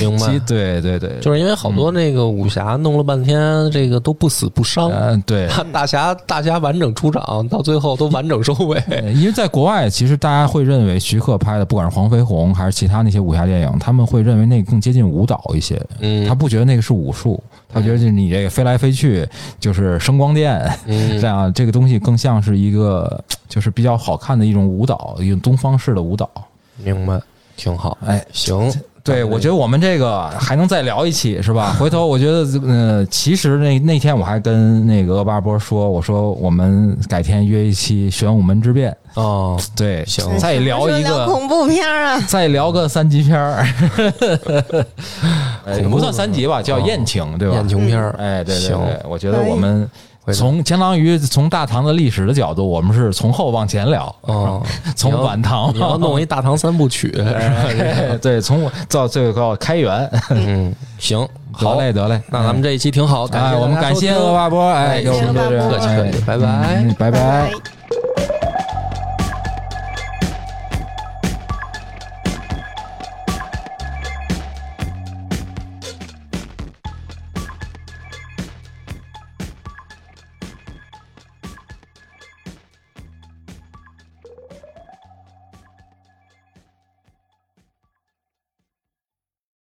[0.00, 0.38] 明白其。
[0.40, 4.90] 对对对，就是因为好多那个武侠弄了半天，这个都不死不伤。
[4.90, 5.48] 嗯对。
[5.72, 8.76] 大侠大侠完整出场，到最后都完整收尾。
[8.88, 15.80] 呃 因为在国外，其实大家会认为徐克拍的，不管是黄飞鸿还是其他那些武侠电影，他们会认为那个更接近舞蹈一些。
[16.00, 19.26] 嗯他不觉得那个是武术，他觉得就是你这个飞来飞去
[19.58, 26.28] 就是声光电，嗯这样这个东西更像是一个就是比较好看的一种舞蹈，一种东方式的舞蹈。
[26.84, 27.20] 明白，
[27.56, 27.96] 挺好。
[28.06, 31.74] 哎，行，对，我觉得我们这个还能再聊一期，是吧？
[31.80, 43.66] 回头我觉得，呃，其实那那天我还跟那个恶霸波说，我说我们改天约一期玄武门之变，哦，对，行再聊一个，恐怖片啊，再聊个三级片儿，
[45.66, 47.54] 哎恐怖不算三级吧，叫艳情，对吧？
[47.54, 48.14] 艳情片儿。
[48.18, 49.88] 哎，对对对，我觉得我们
[50.32, 54.62] 从相当于从大唐的历史的角度，我们是从后往前聊，哦，
[54.94, 61.74] 从晚唐然后弄一 大唐三部曲，哎 对，从我到最后开元，嗯，行，好。
[61.74, 66.46] 得嘞得嘞，那咱们这一期挺好，感谢哎，我们感谢恶霸波，哎，哎给我们谢谢恶霸波这个客气客气拜拜。
[66.84, 67.10] 嗯拜。
[67.10, 67.50] 拜。
[67.50, 67.79] 拜